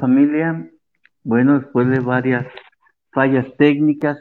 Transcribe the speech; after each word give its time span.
Familia. 0.00 0.70
Bueno, 1.24 1.58
después 1.58 1.88
de 1.88 2.00
varias 2.00 2.46
fallas 3.12 3.46
técnicas, 3.58 4.18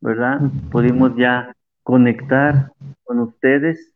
¿verdad? 0.00 0.40
Pudimos 0.70 1.16
ya 1.16 1.54
conectar 1.82 2.72
con 3.04 3.20
ustedes, 3.20 3.92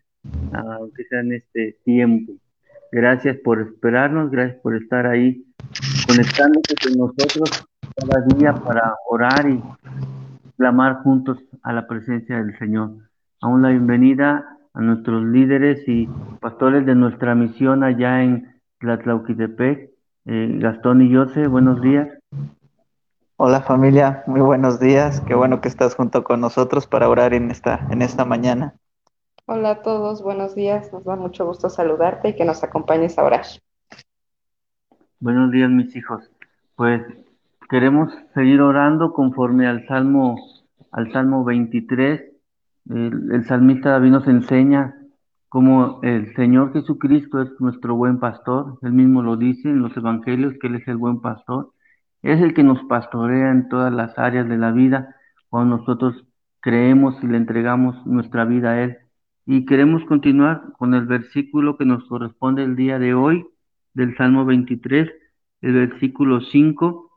aunque 0.52 1.05
sea 1.05 1.20
en 1.20 1.33
este 1.33 1.77
tiempo. 1.84 2.33
Gracias 2.91 3.36
por 3.38 3.60
esperarnos, 3.60 4.30
gracias 4.30 4.60
por 4.60 4.77
estar 4.77 5.06
ahí 5.06 5.45
conectándose 6.06 6.74
con 6.83 6.98
nosotros 6.98 7.66
cada 7.97 8.24
día 8.27 8.55
para 8.55 8.94
orar 9.08 9.48
y 9.48 9.62
clamar 10.56 11.02
juntos 11.02 11.38
a 11.62 11.72
la 11.72 11.86
presencia 11.86 12.36
del 12.36 12.58
Señor. 12.58 12.91
Aún 13.41 13.62
la 13.62 13.70
bienvenida 13.70 14.58
a 14.74 14.80
nuestros 14.80 15.24
líderes 15.24 15.86
y 15.86 16.08
pastores 16.41 16.86
de 16.86 16.94
nuestra 16.94 17.34
misión 17.34 17.83
allá 17.83 18.22
en 18.22 18.52
Tlatlauquitepec, 18.78 19.91
eh, 20.24 20.58
Gastón 20.58 21.02
y 21.02 21.14
José, 21.14 21.46
buenos 21.46 21.80
días. 21.80 22.08
Hola 23.36 23.62
familia, 23.62 24.22
muy 24.26 24.40
buenos 24.40 24.78
días. 24.78 25.20
Qué 25.22 25.34
bueno 25.34 25.60
que 25.60 25.68
estás 25.68 25.96
junto 25.96 26.22
con 26.22 26.40
nosotros 26.40 26.86
para 26.86 27.08
orar 27.08 27.34
en 27.34 27.50
esta, 27.50 27.86
en 27.90 28.02
esta 28.02 28.24
mañana. 28.24 28.74
Hola 29.46 29.70
a 29.70 29.82
todos, 29.82 30.22
buenos 30.22 30.54
días. 30.54 30.92
Nos 30.92 31.05
da 31.05 31.16
mucho 31.16 31.44
gusto 31.44 31.69
saludarte 31.69 32.28
y 32.28 32.36
que 32.36 32.44
nos 32.44 32.62
acompañes 32.62 33.19
a 33.19 33.24
orar. 33.24 33.44
Buenos 35.19 35.50
días, 35.50 35.70
mis 35.70 35.94
hijos. 35.97 36.30
Pues 36.77 37.02
queremos 37.69 38.12
seguir 38.34 38.60
orando 38.60 39.12
conforme 39.12 39.66
al 39.66 39.86
Salmo, 39.88 40.36
al 40.92 41.12
Salmo 41.12 41.44
23. 41.44 42.22
El, 42.91 43.32
el 43.32 43.44
salmista 43.44 43.91
David 43.91 44.10
nos 44.10 44.28
enseña 44.28 45.02
como 45.53 46.00
el 46.03 46.34
Señor 46.34 46.72
Jesucristo 46.72 47.42
es 47.42 47.50
nuestro 47.61 47.95
buen 47.95 48.19
pastor, 48.19 48.78
él 48.81 48.92
mismo 48.95 49.22
lo 49.22 49.36
dice 49.36 49.69
en 49.69 49.83
los 49.83 49.94
evangelios 49.94 50.55
que 50.59 50.69
él 50.69 50.77
es 50.77 50.89
el 50.89 50.97
buen 50.97 51.20
pastor, 51.20 51.75
es 52.22 52.41
el 52.41 52.55
que 52.55 52.62
nos 52.62 52.83
pastorea 52.84 53.50
en 53.50 53.69
todas 53.69 53.92
las 53.92 54.19
áreas 54.19 54.48
de 54.48 54.56
la 54.56 54.72
vida 54.72 55.14
cuando 55.50 55.77
nosotros 55.77 56.25
creemos 56.61 57.22
y 57.22 57.27
le 57.27 57.36
entregamos 57.36 58.06
nuestra 58.06 58.47
vida 58.47 58.70
a 58.70 58.83
él. 58.83 58.97
Y 59.44 59.67
queremos 59.67 60.03
continuar 60.06 60.72
con 60.78 60.94
el 60.94 61.05
versículo 61.05 61.77
que 61.77 61.84
nos 61.84 62.03
corresponde 62.05 62.62
el 62.64 62.75
día 62.75 62.98
de 62.98 63.12
hoy 63.12 63.47
del 63.92 64.16
Salmo 64.16 64.47
23, 64.47 65.11
el 65.61 65.72
versículo 65.75 66.41
5, 66.41 67.11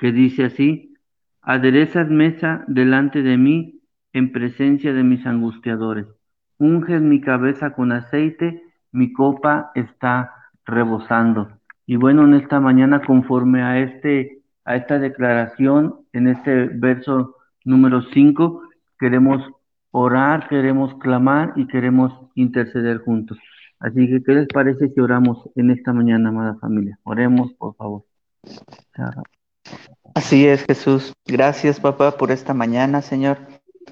que 0.00 0.10
dice 0.10 0.46
así, 0.46 0.94
aderezas 1.42 2.10
mesa 2.10 2.64
delante 2.66 3.22
de 3.22 3.36
mí 3.38 3.82
en 4.12 4.32
presencia 4.32 4.92
de 4.92 5.04
mis 5.04 5.24
angustiadores 5.26 6.08
unges 6.62 7.02
mi 7.02 7.20
cabeza 7.20 7.74
con 7.74 7.90
aceite, 7.90 8.62
mi 8.92 9.12
copa 9.12 9.72
está 9.74 10.32
rebosando. 10.64 11.50
Y 11.86 11.96
bueno, 11.96 12.24
en 12.24 12.34
esta 12.34 12.60
mañana, 12.60 13.02
conforme 13.02 13.62
a, 13.62 13.80
este, 13.80 14.42
a 14.64 14.76
esta 14.76 14.98
declaración, 14.98 16.06
en 16.12 16.28
este 16.28 16.66
verso 16.66 17.36
número 17.64 18.02
5, 18.02 18.62
queremos 18.98 19.42
orar, 19.90 20.48
queremos 20.48 20.94
clamar 21.00 21.52
y 21.56 21.66
queremos 21.66 22.12
interceder 22.36 22.98
juntos. 22.98 23.38
Así 23.80 24.06
que, 24.08 24.22
¿qué 24.22 24.32
les 24.32 24.46
parece 24.46 24.88
si 24.90 25.00
oramos 25.00 25.50
en 25.56 25.72
esta 25.72 25.92
mañana, 25.92 26.28
amada 26.28 26.54
familia? 26.60 26.98
Oremos, 27.02 27.52
por 27.54 27.74
favor. 27.74 28.04
Así 30.14 30.46
es, 30.46 30.64
Jesús. 30.64 31.12
Gracias, 31.26 31.80
papá, 31.80 32.12
por 32.16 32.30
esta 32.30 32.54
mañana, 32.54 33.02
Señor. 33.02 33.38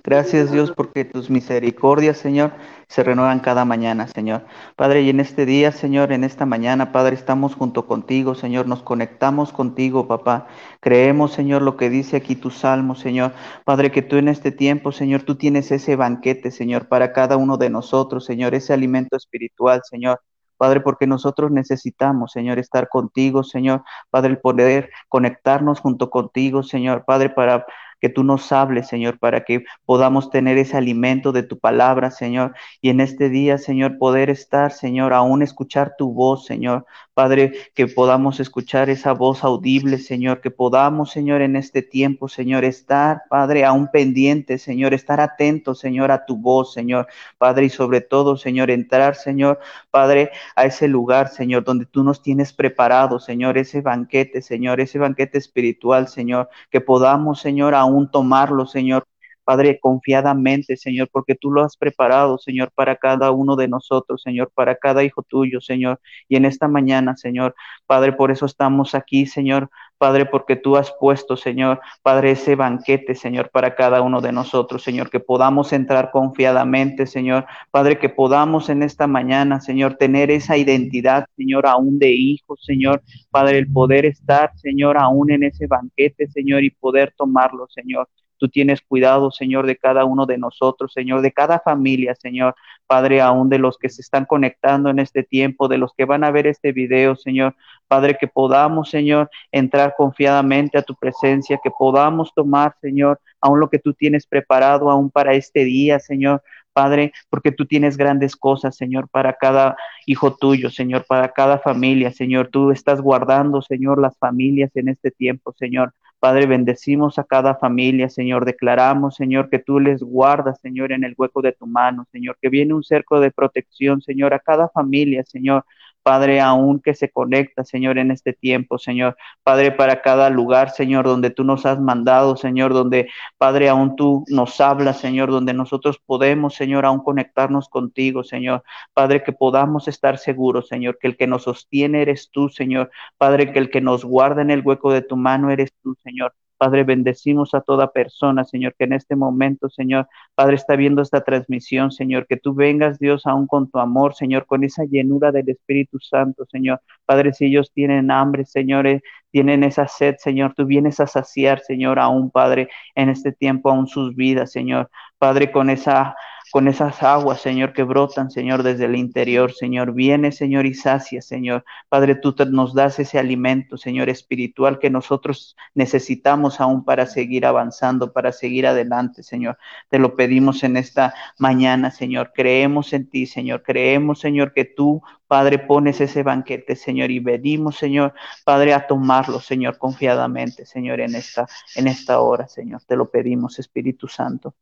Gracias 0.02 0.50
Dios 0.50 0.72
porque 0.74 1.04
tus 1.04 1.28
misericordias, 1.30 2.16
Señor, 2.16 2.52
se 2.88 3.02
renuevan 3.02 3.40
cada 3.40 3.64
mañana, 3.64 4.06
Señor. 4.06 4.44
Padre, 4.76 5.02
y 5.02 5.10
en 5.10 5.20
este 5.20 5.44
día, 5.44 5.72
Señor, 5.72 6.12
en 6.12 6.24
esta 6.24 6.46
mañana, 6.46 6.92
Padre, 6.92 7.14
estamos 7.16 7.54
junto 7.54 7.86
contigo, 7.86 8.34
Señor, 8.34 8.66
nos 8.66 8.82
conectamos 8.82 9.52
contigo, 9.52 10.08
papá. 10.08 10.46
Creemos, 10.80 11.32
Señor, 11.32 11.62
lo 11.62 11.76
que 11.76 11.90
dice 11.90 12.16
aquí 12.16 12.34
tu 12.34 12.50
salmo, 12.50 12.94
Señor. 12.94 13.32
Padre, 13.64 13.90
que 13.90 14.02
tú 14.02 14.16
en 14.16 14.28
este 14.28 14.52
tiempo, 14.52 14.90
Señor, 14.92 15.22
tú 15.22 15.34
tienes 15.36 15.70
ese 15.70 15.96
banquete, 15.96 16.50
Señor, 16.50 16.88
para 16.88 17.12
cada 17.12 17.36
uno 17.36 17.58
de 17.58 17.68
nosotros, 17.68 18.24
Señor, 18.24 18.54
ese 18.54 18.72
alimento 18.72 19.16
espiritual, 19.16 19.82
Señor. 19.84 20.20
Padre, 20.56 20.80
porque 20.80 21.06
nosotros 21.06 21.50
necesitamos, 21.50 22.32
Señor, 22.32 22.58
estar 22.58 22.88
contigo, 22.88 23.42
Señor. 23.42 23.82
Padre, 24.10 24.32
el 24.32 24.38
poder 24.38 24.90
conectarnos 25.08 25.80
junto 25.80 26.10
contigo, 26.10 26.62
Señor. 26.62 27.04
Padre, 27.06 27.30
para 27.30 27.64
que 28.00 28.08
tú 28.08 28.24
nos 28.24 28.52
hables, 28.52 28.88
Señor, 28.88 29.18
para 29.18 29.44
que 29.44 29.64
podamos 29.84 30.30
tener 30.30 30.58
ese 30.58 30.76
alimento 30.76 31.32
de 31.32 31.42
tu 31.42 31.58
palabra, 31.58 32.10
Señor. 32.10 32.54
Y 32.80 32.90
en 32.90 33.00
este 33.00 33.28
día, 33.28 33.58
Señor, 33.58 33.98
poder 33.98 34.30
estar, 34.30 34.72
Señor, 34.72 35.12
aún 35.12 35.42
escuchar 35.42 35.94
tu 35.98 36.12
voz, 36.12 36.46
Señor. 36.46 36.86
Padre, 37.20 37.52
que 37.74 37.86
podamos 37.86 38.40
escuchar 38.40 38.88
esa 38.88 39.12
voz 39.12 39.44
audible, 39.44 39.98
Señor, 39.98 40.40
que 40.40 40.50
podamos, 40.50 41.10
Señor, 41.10 41.42
en 41.42 41.54
este 41.54 41.82
tiempo, 41.82 42.28
Señor, 42.30 42.64
estar, 42.64 43.24
Padre, 43.28 43.66
aún 43.66 43.90
pendiente, 43.92 44.56
Señor, 44.56 44.94
estar 44.94 45.20
atento, 45.20 45.74
Señor, 45.74 46.12
a 46.12 46.24
tu 46.24 46.38
voz, 46.38 46.72
Señor, 46.72 47.08
Padre, 47.36 47.66
y 47.66 47.68
sobre 47.68 48.00
todo, 48.00 48.38
Señor, 48.38 48.70
entrar, 48.70 49.16
Señor, 49.16 49.60
Padre, 49.90 50.30
a 50.56 50.64
ese 50.64 50.88
lugar, 50.88 51.28
Señor, 51.28 51.62
donde 51.62 51.84
tú 51.84 52.02
nos 52.02 52.22
tienes 52.22 52.54
preparado, 52.54 53.20
Señor, 53.20 53.58
ese 53.58 53.82
banquete, 53.82 54.40
Señor, 54.40 54.80
ese 54.80 54.98
banquete 54.98 55.36
espiritual, 55.36 56.08
Señor, 56.08 56.48
que 56.70 56.80
podamos, 56.80 57.38
Señor, 57.38 57.74
aún 57.74 58.10
tomarlo, 58.10 58.64
Señor, 58.64 59.04
Padre, 59.50 59.80
confiadamente, 59.80 60.76
Señor, 60.76 61.08
porque 61.10 61.34
tú 61.34 61.50
lo 61.50 61.64
has 61.64 61.76
preparado, 61.76 62.38
Señor, 62.38 62.70
para 62.72 62.94
cada 62.94 63.32
uno 63.32 63.56
de 63.56 63.66
nosotros, 63.66 64.22
Señor, 64.22 64.52
para 64.54 64.76
cada 64.76 65.02
hijo 65.02 65.24
tuyo, 65.24 65.60
Señor. 65.60 65.98
Y 66.28 66.36
en 66.36 66.44
esta 66.44 66.68
mañana, 66.68 67.16
Señor, 67.16 67.56
Padre, 67.84 68.12
por 68.12 68.30
eso 68.30 68.46
estamos 68.46 68.94
aquí, 68.94 69.26
Señor, 69.26 69.68
Padre, 69.98 70.26
porque 70.26 70.54
tú 70.54 70.76
has 70.76 70.94
puesto, 71.00 71.36
Señor, 71.36 71.80
Padre, 72.00 72.30
ese 72.30 72.54
banquete, 72.54 73.16
Señor, 73.16 73.50
para 73.50 73.74
cada 73.74 74.02
uno 74.02 74.20
de 74.20 74.30
nosotros, 74.30 74.84
Señor, 74.84 75.10
que 75.10 75.18
podamos 75.18 75.72
entrar 75.72 76.12
confiadamente, 76.12 77.08
Señor, 77.08 77.44
Padre, 77.72 77.98
que 77.98 78.08
podamos 78.08 78.68
en 78.68 78.84
esta 78.84 79.08
mañana, 79.08 79.60
Señor, 79.60 79.96
tener 79.96 80.30
esa 80.30 80.56
identidad, 80.58 81.26
Señor, 81.36 81.66
aún 81.66 81.98
de 81.98 82.12
hijos, 82.12 82.60
Señor, 82.62 83.02
Padre, 83.30 83.58
el 83.58 83.72
poder 83.72 84.06
estar, 84.06 84.52
Señor, 84.58 84.96
aún 84.96 85.32
en 85.32 85.42
ese 85.42 85.66
banquete, 85.66 86.28
Señor, 86.28 86.62
y 86.62 86.70
poder 86.70 87.12
tomarlo, 87.16 87.66
Señor. 87.68 88.06
Tú 88.40 88.48
tienes 88.48 88.80
cuidado, 88.80 89.30
Señor, 89.30 89.66
de 89.66 89.76
cada 89.76 90.06
uno 90.06 90.24
de 90.24 90.38
nosotros, 90.38 90.94
Señor, 90.94 91.20
de 91.20 91.30
cada 91.30 91.60
familia, 91.60 92.14
Señor. 92.14 92.54
Padre, 92.86 93.20
aún 93.20 93.50
de 93.50 93.58
los 93.58 93.76
que 93.76 93.90
se 93.90 94.00
están 94.00 94.24
conectando 94.24 94.88
en 94.88 94.98
este 94.98 95.22
tiempo, 95.22 95.68
de 95.68 95.76
los 95.76 95.92
que 95.92 96.06
van 96.06 96.24
a 96.24 96.30
ver 96.30 96.46
este 96.46 96.72
video, 96.72 97.16
Señor. 97.16 97.54
Padre, 97.86 98.16
que 98.18 98.28
podamos, 98.28 98.88
Señor, 98.88 99.28
entrar 99.52 99.94
confiadamente 99.94 100.78
a 100.78 100.82
tu 100.82 100.94
presencia, 100.94 101.60
que 101.62 101.70
podamos 101.70 102.32
tomar, 102.34 102.74
Señor, 102.80 103.20
aún 103.42 103.60
lo 103.60 103.68
que 103.68 103.78
tú 103.78 103.92
tienes 103.92 104.26
preparado 104.26 104.90
aún 104.90 105.10
para 105.10 105.34
este 105.34 105.64
día, 105.66 106.00
Señor. 106.00 106.42
Padre, 106.72 107.12
porque 107.28 107.52
tú 107.52 107.66
tienes 107.66 107.98
grandes 107.98 108.36
cosas, 108.36 108.74
Señor, 108.74 109.08
para 109.10 109.34
cada 109.34 109.76
hijo 110.06 110.34
tuyo, 110.34 110.70
Señor, 110.70 111.04
para 111.06 111.30
cada 111.32 111.58
familia, 111.58 112.10
Señor. 112.10 112.48
Tú 112.48 112.70
estás 112.70 113.02
guardando, 113.02 113.60
Señor, 113.60 114.00
las 114.00 114.16
familias 114.16 114.70
en 114.76 114.88
este 114.88 115.10
tiempo, 115.10 115.52
Señor. 115.58 115.92
Padre, 116.20 116.46
bendecimos 116.46 117.18
a 117.18 117.24
cada 117.24 117.54
familia, 117.56 118.10
Señor. 118.10 118.44
Declaramos, 118.44 119.16
Señor, 119.16 119.48
que 119.48 119.58
tú 119.58 119.80
les 119.80 120.02
guardas, 120.02 120.60
Señor, 120.60 120.92
en 120.92 121.02
el 121.04 121.14
hueco 121.16 121.40
de 121.42 121.52
tu 121.52 121.66
mano, 121.66 122.06
Señor. 122.12 122.36
Que 122.40 122.50
viene 122.50 122.74
un 122.74 122.82
cerco 122.84 123.20
de 123.20 123.30
protección, 123.30 124.02
Señor, 124.02 124.34
a 124.34 124.38
cada 124.38 124.68
familia, 124.68 125.24
Señor. 125.24 125.64
Padre, 126.02 126.40
aún 126.40 126.80
que 126.80 126.94
se 126.94 127.10
conecta, 127.10 127.64
Señor, 127.64 127.98
en 127.98 128.10
este 128.10 128.32
tiempo, 128.32 128.78
Señor. 128.78 129.16
Padre, 129.42 129.72
para 129.72 130.02
cada 130.02 130.30
lugar, 130.30 130.70
Señor, 130.70 131.04
donde 131.06 131.30
tú 131.30 131.44
nos 131.44 131.66
has 131.66 131.80
mandado, 131.80 132.36
Señor, 132.36 132.72
donde, 132.72 133.08
Padre, 133.38 133.68
aún 133.68 133.96
tú 133.96 134.24
nos 134.28 134.60
hablas, 134.60 134.98
Señor, 135.00 135.30
donde 135.30 135.52
nosotros 135.54 136.00
podemos, 136.04 136.54
Señor, 136.54 136.86
aún 136.86 137.00
conectarnos 137.02 137.68
contigo, 137.68 138.24
Señor. 138.24 138.62
Padre, 138.94 139.22
que 139.22 139.32
podamos 139.32 139.88
estar 139.88 140.18
seguros, 140.18 140.68
Señor, 140.68 140.98
que 140.98 141.08
el 141.08 141.16
que 141.16 141.26
nos 141.26 141.44
sostiene 141.44 142.02
eres 142.02 142.30
tú, 142.30 142.48
Señor. 142.48 142.90
Padre, 143.18 143.52
que 143.52 143.58
el 143.58 143.70
que 143.70 143.80
nos 143.80 144.04
guarda 144.04 144.42
en 144.42 144.50
el 144.50 144.62
hueco 144.64 144.92
de 144.92 145.02
tu 145.02 145.16
mano 145.16 145.50
eres 145.50 145.70
tú, 145.82 145.94
Señor. 146.02 146.32
Padre, 146.60 146.84
bendecimos 146.84 147.54
a 147.54 147.62
toda 147.62 147.90
persona, 147.90 148.44
Señor, 148.44 148.74
que 148.76 148.84
en 148.84 148.92
este 148.92 149.16
momento, 149.16 149.70
Señor, 149.70 150.08
Padre, 150.34 150.56
está 150.56 150.76
viendo 150.76 151.00
esta 151.00 151.22
transmisión, 151.22 151.90
Señor, 151.90 152.26
que 152.26 152.36
tú 152.36 152.52
vengas, 152.52 152.98
Dios, 152.98 153.26
aún 153.26 153.46
con 153.46 153.70
tu 153.70 153.78
amor, 153.78 154.14
Señor, 154.14 154.44
con 154.44 154.62
esa 154.62 154.84
llenura 154.84 155.32
del 155.32 155.48
Espíritu 155.48 155.98
Santo, 156.00 156.44
Señor. 156.44 156.82
Padre, 157.06 157.32
si 157.32 157.46
ellos 157.46 157.72
tienen 157.72 158.10
hambre, 158.10 158.44
señores, 158.44 158.98
eh, 158.98 159.02
tienen 159.30 159.64
esa 159.64 159.88
sed, 159.88 160.16
Señor, 160.18 160.52
tú 160.54 160.66
vienes 160.66 161.00
a 161.00 161.06
saciar, 161.06 161.60
Señor, 161.60 161.98
aún, 161.98 162.30
Padre, 162.30 162.68
en 162.94 163.08
este 163.08 163.32
tiempo, 163.32 163.70
aún 163.70 163.86
sus 163.86 164.14
vidas, 164.14 164.52
Señor. 164.52 164.90
Padre, 165.18 165.50
con 165.52 165.70
esa 165.70 166.14
con 166.50 166.68
esas 166.68 167.02
aguas, 167.02 167.40
Señor, 167.40 167.72
que 167.72 167.82
brotan, 167.82 168.30
Señor, 168.30 168.62
desde 168.62 168.86
el 168.86 168.96
interior, 168.96 169.52
Señor. 169.52 169.92
Viene, 169.92 170.32
Señor, 170.32 170.66
y 170.66 170.74
sacia, 170.74 171.22
Señor. 171.22 171.64
Padre, 171.88 172.16
tú 172.16 172.34
nos 172.50 172.74
das 172.74 172.98
ese 172.98 173.18
alimento, 173.18 173.76
Señor, 173.76 174.08
espiritual 174.08 174.78
que 174.78 174.90
nosotros 174.90 175.56
necesitamos 175.74 176.60
aún 176.60 176.84
para 176.84 177.06
seguir 177.06 177.46
avanzando, 177.46 178.12
para 178.12 178.32
seguir 178.32 178.66
adelante, 178.66 179.22
Señor. 179.22 179.58
Te 179.88 179.98
lo 179.98 180.16
pedimos 180.16 180.64
en 180.64 180.76
esta 180.76 181.14
mañana, 181.38 181.90
Señor. 181.90 182.32
Creemos 182.34 182.92
en 182.92 183.08
ti, 183.08 183.26
Señor. 183.26 183.62
Creemos, 183.62 184.20
Señor, 184.20 184.52
que 184.52 184.64
tú 184.64 185.02
Padre, 185.30 185.60
pones 185.60 186.00
ese 186.00 186.24
banquete, 186.24 186.74
Señor, 186.74 187.12
y 187.12 187.20
venimos, 187.20 187.76
Señor, 187.76 188.14
Padre, 188.44 188.74
a 188.74 188.88
tomarlo, 188.88 189.38
Señor, 189.38 189.78
confiadamente, 189.78 190.66
Señor, 190.66 190.98
en 190.98 191.14
esta, 191.14 191.46
en 191.76 191.86
esta 191.86 192.20
hora, 192.20 192.48
Señor. 192.48 192.82
Te 192.84 192.96
lo 192.96 193.12
pedimos, 193.12 193.60
Espíritu 193.60 194.08
Santo. 194.08 194.56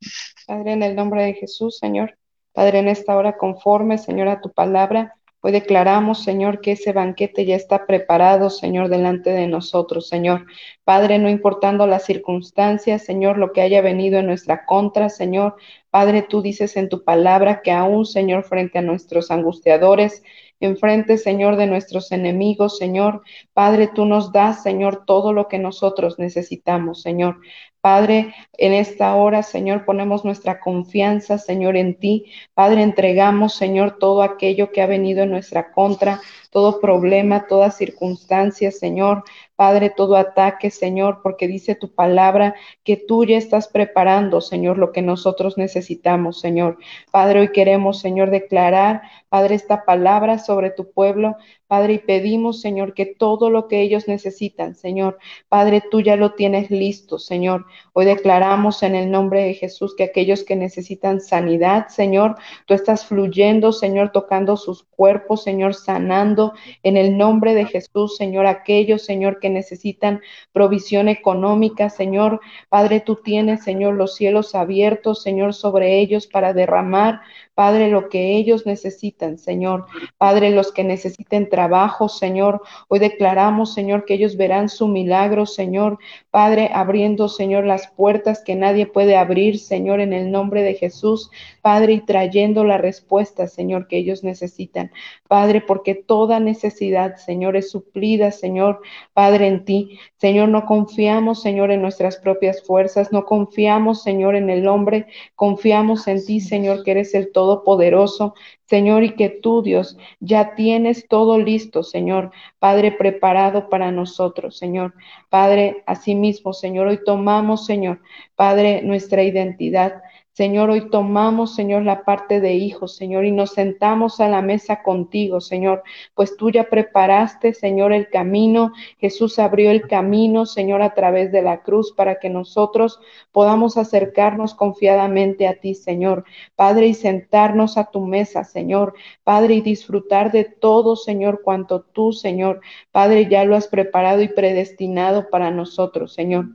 Padre, 0.46 0.72
en 0.72 0.82
el 0.82 0.94
nombre 0.94 1.22
de 1.22 1.32
Jesús, 1.32 1.78
Señor. 1.78 2.18
Padre, 2.52 2.80
en 2.80 2.88
esta 2.88 3.16
hora 3.16 3.38
conforme, 3.38 3.96
Señor, 3.96 4.28
a 4.28 4.42
tu 4.42 4.52
palabra. 4.52 5.14
Hoy 5.40 5.52
declaramos, 5.52 6.22
Señor, 6.22 6.60
que 6.60 6.72
ese 6.72 6.92
banquete 6.92 7.46
ya 7.46 7.56
está 7.56 7.86
preparado, 7.86 8.50
Señor, 8.50 8.90
delante 8.90 9.30
de 9.30 9.46
nosotros, 9.46 10.06
Señor. 10.06 10.44
Padre, 10.84 11.18
no 11.18 11.30
importando 11.30 11.86
las 11.86 12.04
circunstancias, 12.04 13.04
Señor, 13.04 13.38
lo 13.38 13.52
que 13.52 13.62
haya 13.62 13.80
venido 13.80 14.18
en 14.18 14.26
nuestra 14.26 14.66
contra, 14.66 15.08
Señor. 15.08 15.54
Padre, 15.88 16.26
tú 16.28 16.42
dices 16.42 16.76
en 16.76 16.90
tu 16.90 17.04
palabra 17.04 17.62
que 17.62 17.70
aún, 17.70 18.04
Señor, 18.04 18.44
frente 18.44 18.78
a 18.78 18.82
nuestros 18.82 19.30
angustiadores, 19.30 20.22
enfrente, 20.60 21.18
Señor, 21.18 21.56
de 21.56 21.66
nuestros 21.66 22.12
enemigos, 22.12 22.78
Señor. 22.78 23.22
Padre, 23.52 23.88
tú 23.94 24.04
nos 24.04 24.32
das, 24.32 24.62
Señor, 24.62 25.04
todo 25.06 25.32
lo 25.32 25.48
que 25.48 25.58
nosotros 25.58 26.18
necesitamos, 26.18 27.02
Señor. 27.02 27.40
Padre, 27.80 28.34
en 28.54 28.72
esta 28.72 29.14
hora, 29.14 29.42
Señor, 29.42 29.84
ponemos 29.84 30.24
nuestra 30.24 30.58
confianza, 30.58 31.38
Señor, 31.38 31.76
en 31.76 31.98
ti. 31.98 32.26
Padre, 32.52 32.82
entregamos, 32.82 33.54
Señor, 33.54 33.98
todo 33.98 34.22
aquello 34.22 34.72
que 34.72 34.82
ha 34.82 34.86
venido 34.86 35.22
en 35.22 35.30
nuestra 35.30 35.70
contra, 35.70 36.20
todo 36.50 36.80
problema, 36.80 37.46
toda 37.46 37.70
circunstancia, 37.70 38.72
Señor. 38.72 39.22
Padre, 39.54 39.90
todo 39.90 40.16
ataque, 40.16 40.70
Señor, 40.70 41.20
porque 41.22 41.48
dice 41.48 41.74
tu 41.74 41.92
palabra 41.94 42.54
que 42.84 42.96
tú 42.96 43.24
ya 43.24 43.36
estás 43.36 43.68
preparando, 43.68 44.40
Señor, 44.40 44.78
lo 44.78 44.92
que 44.92 45.02
nosotros 45.02 45.58
necesitamos, 45.58 46.40
Señor. 46.40 46.78
Padre, 47.10 47.40
hoy 47.40 47.52
queremos, 47.52 48.00
Señor, 48.00 48.30
declarar, 48.30 49.02
Padre, 49.28 49.56
esta 49.56 49.84
palabra 49.84 50.38
sobre 50.38 50.70
tu 50.70 50.90
pueblo. 50.90 51.36
Padre, 51.68 51.92
y 51.92 51.98
pedimos, 51.98 52.62
Señor, 52.62 52.94
que 52.94 53.04
todo 53.04 53.50
lo 53.50 53.68
que 53.68 53.82
ellos 53.82 54.08
necesitan, 54.08 54.74
Señor, 54.74 55.18
Padre, 55.50 55.82
tú 55.90 56.00
ya 56.00 56.16
lo 56.16 56.32
tienes 56.32 56.70
listo, 56.70 57.18
Señor. 57.18 57.66
Hoy 57.92 58.06
declaramos 58.06 58.82
en 58.82 58.94
el 58.94 59.10
nombre 59.10 59.42
de 59.42 59.52
Jesús 59.52 59.94
que 59.94 60.04
aquellos 60.04 60.44
que 60.44 60.56
necesitan 60.56 61.20
sanidad, 61.20 61.88
Señor, 61.88 62.36
tú 62.64 62.72
estás 62.72 63.04
fluyendo, 63.04 63.72
Señor, 63.72 64.12
tocando 64.12 64.56
sus 64.56 64.84
cuerpos, 64.84 65.42
Señor, 65.42 65.74
sanando 65.74 66.54
en 66.82 66.96
el 66.96 67.18
nombre 67.18 67.52
de 67.52 67.66
Jesús, 67.66 68.16
Señor, 68.16 68.46
aquellos, 68.46 69.02
Señor, 69.02 69.38
que 69.38 69.50
necesitan 69.50 70.22
provisión 70.52 71.08
económica, 71.08 71.90
Señor. 71.90 72.40
Padre, 72.70 73.00
tú 73.00 73.16
tienes, 73.16 73.62
Señor, 73.62 73.94
los 73.94 74.16
cielos 74.16 74.54
abiertos, 74.54 75.22
Señor, 75.22 75.52
sobre 75.52 75.98
ellos 75.98 76.26
para 76.26 76.54
derramar, 76.54 77.20
Padre, 77.58 77.88
lo 77.88 78.08
que 78.08 78.36
ellos 78.36 78.66
necesitan, 78.66 79.36
Señor. 79.36 79.86
Padre, 80.16 80.50
los 80.52 80.70
que 80.70 80.84
necesiten 80.84 81.48
trabajo, 81.48 82.08
Señor. 82.08 82.62
Hoy 82.86 83.00
declaramos, 83.00 83.74
Señor, 83.74 84.04
que 84.04 84.14
ellos 84.14 84.36
verán 84.36 84.68
su 84.68 84.86
milagro, 84.86 85.44
Señor. 85.44 85.98
Padre, 86.30 86.70
abriendo, 86.72 87.28
Señor, 87.28 87.64
las 87.64 87.88
puertas 87.88 88.44
que 88.44 88.54
nadie 88.54 88.86
puede 88.86 89.16
abrir, 89.16 89.58
Señor, 89.58 89.98
en 90.00 90.12
el 90.12 90.30
nombre 90.30 90.62
de 90.62 90.74
Jesús. 90.74 91.32
Padre, 91.60 91.94
y 91.94 92.00
trayendo 92.00 92.62
la 92.62 92.78
respuesta, 92.78 93.48
Señor, 93.48 93.88
que 93.88 93.96
ellos 93.96 94.22
necesitan. 94.22 94.92
Padre, 95.26 95.60
porque 95.60 95.96
toda 95.96 96.38
necesidad, 96.38 97.16
Señor, 97.16 97.56
es 97.56 97.72
suplida, 97.72 98.30
Señor, 98.30 98.82
Padre, 99.14 99.48
en 99.48 99.64
ti. 99.64 99.98
Señor, 100.18 100.48
no 100.48 100.66
confiamos, 100.66 101.40
Señor, 101.42 101.70
en 101.70 101.80
nuestras 101.80 102.16
propias 102.16 102.62
fuerzas, 102.64 103.12
no 103.12 103.24
confiamos, 103.24 104.02
Señor, 104.02 104.34
en 104.34 104.50
el 104.50 104.66
hombre, 104.66 105.06
confiamos 105.36 106.08
en 106.08 106.24
ti, 106.24 106.40
Señor, 106.40 106.82
que 106.82 106.90
eres 106.90 107.14
el 107.14 107.30
Todopoderoso, 107.30 108.34
Señor, 108.64 109.04
y 109.04 109.14
que 109.14 109.28
tú, 109.28 109.62
Dios, 109.62 109.96
ya 110.18 110.56
tienes 110.56 111.06
todo 111.06 111.38
listo, 111.38 111.84
Señor, 111.84 112.32
Padre, 112.58 112.90
preparado 112.90 113.68
para 113.68 113.92
nosotros, 113.92 114.58
Señor. 114.58 114.94
Padre, 115.30 115.84
asimismo, 115.86 116.52
Señor, 116.52 116.88
hoy 116.88 116.98
tomamos, 117.04 117.64
Señor, 117.64 118.00
Padre, 118.34 118.82
nuestra 118.82 119.22
identidad. 119.22 120.02
Señor, 120.38 120.70
hoy 120.70 120.88
tomamos, 120.88 121.56
Señor, 121.56 121.82
la 121.82 122.04
parte 122.04 122.40
de 122.40 122.52
hijos, 122.52 122.94
Señor, 122.94 123.24
y 123.24 123.32
nos 123.32 123.54
sentamos 123.54 124.20
a 124.20 124.28
la 124.28 124.40
mesa 124.40 124.84
contigo, 124.84 125.40
Señor, 125.40 125.82
pues 126.14 126.36
tú 126.36 126.52
ya 126.52 126.70
preparaste, 126.70 127.54
Señor, 127.54 127.92
el 127.92 128.08
camino. 128.08 128.70
Jesús 128.98 129.40
abrió 129.40 129.72
el 129.72 129.88
camino, 129.88 130.46
Señor, 130.46 130.80
a 130.80 130.94
través 130.94 131.32
de 131.32 131.42
la 131.42 131.64
cruz 131.64 131.92
para 131.92 132.20
que 132.20 132.30
nosotros 132.30 133.00
podamos 133.32 133.76
acercarnos 133.76 134.54
confiadamente 134.54 135.48
a 135.48 135.54
ti, 135.54 135.74
Señor. 135.74 136.22
Padre, 136.54 136.86
y 136.86 136.94
sentarnos 136.94 137.76
a 137.76 137.90
tu 137.90 138.06
mesa, 138.06 138.44
Señor. 138.44 138.94
Padre, 139.24 139.54
y 139.54 139.60
disfrutar 139.60 140.30
de 140.30 140.44
todo, 140.44 140.94
Señor, 140.94 141.42
cuanto 141.42 141.80
tú, 141.80 142.12
Señor, 142.12 142.60
Padre, 142.92 143.28
ya 143.28 143.44
lo 143.44 143.56
has 143.56 143.66
preparado 143.66 144.22
y 144.22 144.28
predestinado 144.28 145.30
para 145.30 145.50
nosotros, 145.50 146.12
Señor. 146.12 146.46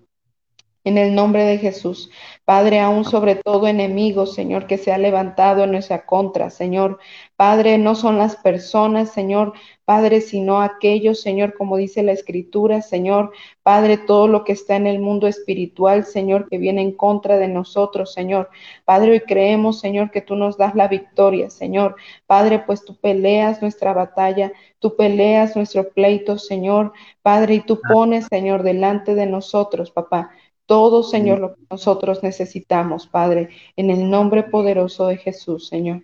En 0.85 0.97
el 0.97 1.15
nombre 1.15 1.43
de 1.45 1.57
Jesús. 1.59 2.11
Padre, 2.43 2.81
aún 2.81 3.05
sobre 3.05 3.35
todo 3.35 3.67
enemigo, 3.67 4.25
Señor, 4.25 4.67
que 4.67 4.77
se 4.77 4.91
ha 4.91 4.97
levantado 4.97 5.63
en 5.63 5.71
nuestra 5.71 6.05
contra, 6.05 6.49
Señor. 6.49 6.99
Padre, 7.37 7.77
no 7.77 7.95
son 7.95 8.17
las 8.17 8.35
personas, 8.35 9.09
Señor, 9.09 9.53
Padre, 9.85 10.19
sino 10.19 10.61
aquellos, 10.61 11.21
Señor, 11.21 11.55
como 11.57 11.77
dice 11.77 12.03
la 12.03 12.11
Escritura, 12.11 12.81
Señor, 12.81 13.31
Padre, 13.63 13.97
todo 13.97 14.27
lo 14.27 14.43
que 14.43 14.51
está 14.51 14.75
en 14.75 14.87
el 14.87 14.99
mundo 14.99 15.27
espiritual, 15.27 16.05
Señor, 16.05 16.49
que 16.49 16.57
viene 16.57 16.81
en 16.81 16.91
contra 16.91 17.37
de 17.37 17.47
nosotros, 17.47 18.13
Señor. 18.13 18.49
Padre, 18.83 19.11
hoy 19.11 19.19
creemos, 19.21 19.79
Señor, 19.79 20.11
que 20.11 20.21
tú 20.21 20.35
nos 20.35 20.57
das 20.57 20.75
la 20.75 20.89
victoria, 20.89 21.49
Señor. 21.49 21.95
Padre, 22.27 22.59
pues 22.59 22.83
tú 22.83 22.97
peleas 22.97 23.61
nuestra 23.61 23.93
batalla, 23.93 24.51
tú 24.79 24.97
peleas 24.97 25.55
nuestro 25.55 25.89
pleito, 25.89 26.37
Señor. 26.37 26.91
Padre, 27.21 27.55
y 27.55 27.59
tú 27.61 27.79
pones, 27.87 28.27
Señor, 28.29 28.63
delante 28.63 29.15
de 29.15 29.27
nosotros, 29.27 29.89
papá 29.89 30.31
todo, 30.73 31.03
Señor, 31.03 31.39
lo 31.39 31.53
que 31.53 31.61
nosotros 31.69 32.23
necesitamos, 32.23 33.05
Padre, 33.05 33.49
en 33.75 33.91
el 33.91 34.09
nombre 34.09 34.41
poderoso 34.41 35.05
de 35.05 35.17
Jesús, 35.17 35.67
Señor. 35.67 36.01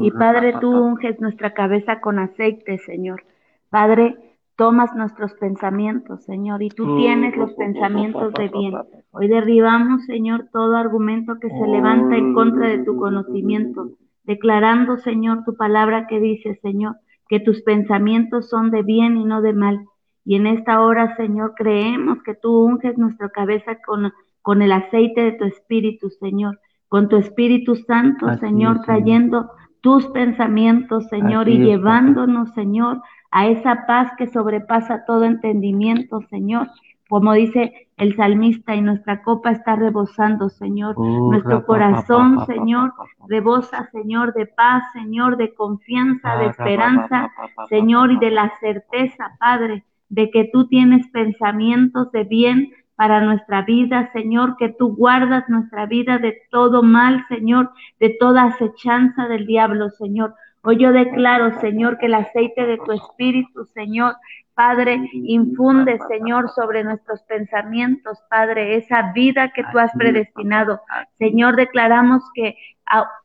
Y 0.00 0.10
Padre, 0.12 0.54
tú 0.62 0.70
unges 0.70 1.20
nuestra 1.20 1.52
cabeza 1.52 2.00
con 2.00 2.18
aceite, 2.18 2.78
Señor. 2.78 3.22
Padre, 3.68 4.16
tomas 4.56 4.94
nuestros 4.94 5.34
pensamientos, 5.34 6.24
Señor, 6.24 6.62
y 6.62 6.70
tú 6.70 6.96
tienes 6.96 7.36
los 7.36 7.52
pensamientos 7.52 8.32
de 8.32 8.48
bien. 8.48 8.78
Hoy 9.10 9.28
derribamos, 9.28 10.06
Señor, 10.06 10.48
todo 10.50 10.76
argumento 10.76 11.38
que 11.38 11.50
se 11.50 11.66
levanta 11.66 12.16
en 12.16 12.32
contra 12.32 12.66
de 12.68 12.78
tu 12.78 12.96
conocimiento, 12.96 13.90
declarando, 14.24 14.96
Señor, 14.96 15.44
tu 15.44 15.54
palabra 15.54 16.06
que 16.06 16.18
dice, 16.18 16.58
Señor, 16.62 16.96
que 17.28 17.40
tus 17.40 17.60
pensamientos 17.60 18.48
son 18.48 18.70
de 18.70 18.82
bien 18.82 19.18
y 19.18 19.24
no 19.26 19.42
de 19.42 19.52
mal 19.52 19.86
y 20.24 20.36
en 20.36 20.46
esta 20.46 20.80
hora, 20.80 21.16
Señor, 21.16 21.54
creemos 21.56 22.22
que 22.22 22.34
tú 22.34 22.64
unges 22.64 22.96
nuestra 22.96 23.28
cabeza 23.30 23.76
con, 23.84 24.12
con 24.40 24.62
el 24.62 24.72
aceite 24.72 25.22
de 25.22 25.32
tu 25.32 25.44
Espíritu, 25.44 26.10
Señor, 26.10 26.60
con 26.88 27.08
tu 27.08 27.16
Espíritu 27.16 27.74
Santo, 27.74 28.36
Señor, 28.36 28.82
trayendo 28.82 29.50
tus 29.80 30.06
pensamientos, 30.08 31.08
Señor, 31.08 31.48
y 31.48 31.58
llevándonos, 31.58 32.52
Señor, 32.54 33.02
a 33.32 33.48
esa 33.48 33.86
paz 33.86 34.12
que 34.16 34.28
sobrepasa 34.28 35.04
todo 35.06 35.24
entendimiento, 35.24 36.20
Señor. 36.30 36.68
Como 37.08 37.32
dice 37.32 37.88
el 37.96 38.14
salmista, 38.16 38.74
y 38.74 38.80
nuestra 38.80 39.22
copa 39.22 39.50
está 39.50 39.74
rebosando, 39.74 40.48
Señor. 40.48 40.94
Oh, 40.96 41.30
Nuestro 41.32 41.66
corazón, 41.66 42.46
Señor, 42.46 42.92
rebosa, 43.28 43.88
Señor, 43.90 44.32
de 44.34 44.46
paz, 44.46 44.84
Señor, 44.92 45.36
de 45.36 45.52
confianza, 45.52 46.36
de 46.36 46.46
esperanza, 46.46 47.32
Señor, 47.68 48.12
y 48.12 48.18
de 48.18 48.30
la 48.30 48.52
certeza, 48.60 49.36
Padre, 49.40 49.84
de 50.12 50.30
que 50.30 50.50
tú 50.52 50.68
tienes 50.68 51.08
pensamientos 51.08 52.12
de 52.12 52.24
bien 52.24 52.70
para 52.96 53.22
nuestra 53.22 53.62
vida, 53.62 54.10
Señor, 54.12 54.56
que 54.58 54.68
tú 54.68 54.94
guardas 54.94 55.48
nuestra 55.48 55.86
vida 55.86 56.18
de 56.18 56.36
todo 56.50 56.82
mal, 56.82 57.24
Señor, 57.28 57.70
de 57.98 58.10
toda 58.20 58.44
acechanza 58.44 59.26
del 59.26 59.46
diablo, 59.46 59.88
Señor. 59.88 60.34
Hoy 60.62 60.76
yo 60.76 60.92
declaro, 60.92 61.58
Señor, 61.60 61.96
que 61.96 62.06
el 62.06 62.14
aceite 62.14 62.66
de 62.66 62.76
tu 62.76 62.92
Espíritu, 62.92 63.64
Señor, 63.72 64.16
Padre, 64.54 65.00
infunde, 65.14 65.98
Señor, 66.08 66.50
sobre 66.50 66.84
nuestros 66.84 67.22
pensamientos, 67.22 68.18
Padre, 68.28 68.76
esa 68.76 69.12
vida 69.12 69.50
que 69.54 69.64
tú 69.72 69.78
has 69.78 69.92
predestinado. 69.92 70.82
Señor, 71.18 71.56
declaramos 71.56 72.22
que 72.34 72.54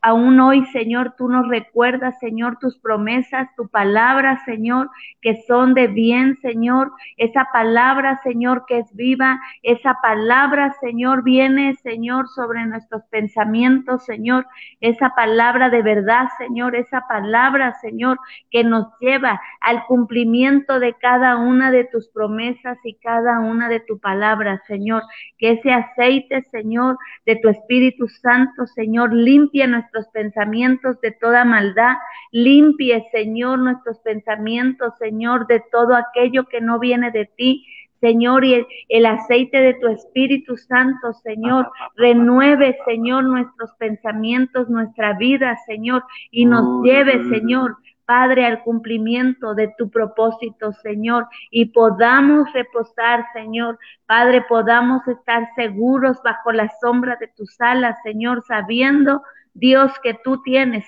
aún 0.01 0.39
hoy, 0.39 0.65
Señor, 0.67 1.15
tú 1.17 1.27
nos 1.27 1.47
recuerdas, 1.47 2.17
Señor, 2.19 2.57
tus 2.59 2.79
promesas, 2.79 3.49
tu 3.55 3.67
palabra, 3.67 4.41
Señor, 4.45 4.89
que 5.21 5.43
son 5.47 5.73
de 5.73 5.87
bien, 5.87 6.37
Señor. 6.41 6.91
Esa 7.17 7.49
palabra, 7.51 8.21
Señor, 8.23 8.65
que 8.65 8.79
es 8.79 8.95
viva. 8.95 9.39
Esa 9.63 9.99
palabra, 10.01 10.73
Señor, 10.79 11.23
viene, 11.23 11.75
Señor, 11.83 12.29
sobre 12.29 12.65
nuestros 12.65 13.03
pensamientos, 13.09 14.05
Señor. 14.05 14.45
Esa 14.79 15.09
palabra 15.15 15.69
de 15.69 15.81
verdad, 15.81 16.27
Señor. 16.37 16.75
Esa 16.75 17.05
palabra, 17.07 17.73
Señor, 17.81 18.19
que 18.49 18.63
nos 18.63 18.87
lleva 18.99 19.41
al 19.59 19.85
cumplimiento 19.85 20.79
de 20.79 20.93
cada 20.93 21.37
una 21.37 21.71
de 21.71 21.83
tus 21.83 22.07
promesas 22.09 22.77
y 22.83 22.95
cada 22.95 23.39
una 23.39 23.67
de 23.67 23.81
tu 23.81 23.99
palabra, 23.99 24.61
Señor. 24.67 25.03
Que 25.37 25.51
ese 25.51 25.73
aceite, 25.73 26.43
Señor, 26.51 26.97
de 27.25 27.35
tu 27.35 27.49
Espíritu 27.49 28.07
Santo, 28.07 28.65
Señor, 28.67 29.13
limpie 29.57 29.67
nuestros 29.67 30.07
pensamientos 30.09 30.99
de 31.01 31.11
toda 31.11 31.43
maldad, 31.43 31.95
limpie, 32.31 33.07
Señor, 33.11 33.59
nuestros 33.59 33.99
pensamientos, 33.99 34.93
Señor, 34.99 35.47
de 35.47 35.63
todo 35.71 35.95
aquello 35.95 36.45
que 36.45 36.61
no 36.61 36.79
viene 36.79 37.11
de 37.11 37.25
ti. 37.37 37.65
Señor, 37.99 38.45
y 38.45 38.63
el, 38.89 39.05
aceite 39.07 39.57
de 39.57 39.73
tu 39.73 39.87
Espíritu 39.87 40.55
Santo, 40.55 41.13
Señor, 41.23 41.71
renueve, 41.95 42.77
Señor, 42.85 43.23
nuestros 43.23 43.71
pensamientos, 43.79 44.69
nuestra 44.69 45.13
vida, 45.13 45.57
Señor, 45.65 46.03
y 46.29 46.45
nos 46.45 46.83
lleve, 46.83 47.23
Señor, 47.29 47.77
Padre, 48.05 48.45
al 48.45 48.61
cumplimiento 48.63 49.55
de 49.55 49.73
tu 49.77 49.89
propósito, 49.89 50.71
Señor, 50.71 51.27
y 51.49 51.65
podamos 51.65 52.53
reposar, 52.53 53.25
Señor. 53.33 53.79
Padre, 54.05 54.45
podamos 54.47 55.05
estar 55.07 55.49
seguros 55.55 56.21
bajo 56.23 56.51
la 56.51 56.71
sombra 56.79 57.17
de 57.19 57.27
tus 57.27 57.59
alas, 57.59 57.97
Señor, 58.03 58.43
sabiendo, 58.47 59.23
Dios, 59.57 59.91
que 60.03 60.13
tú 60.23 60.41
tienes 60.43 60.85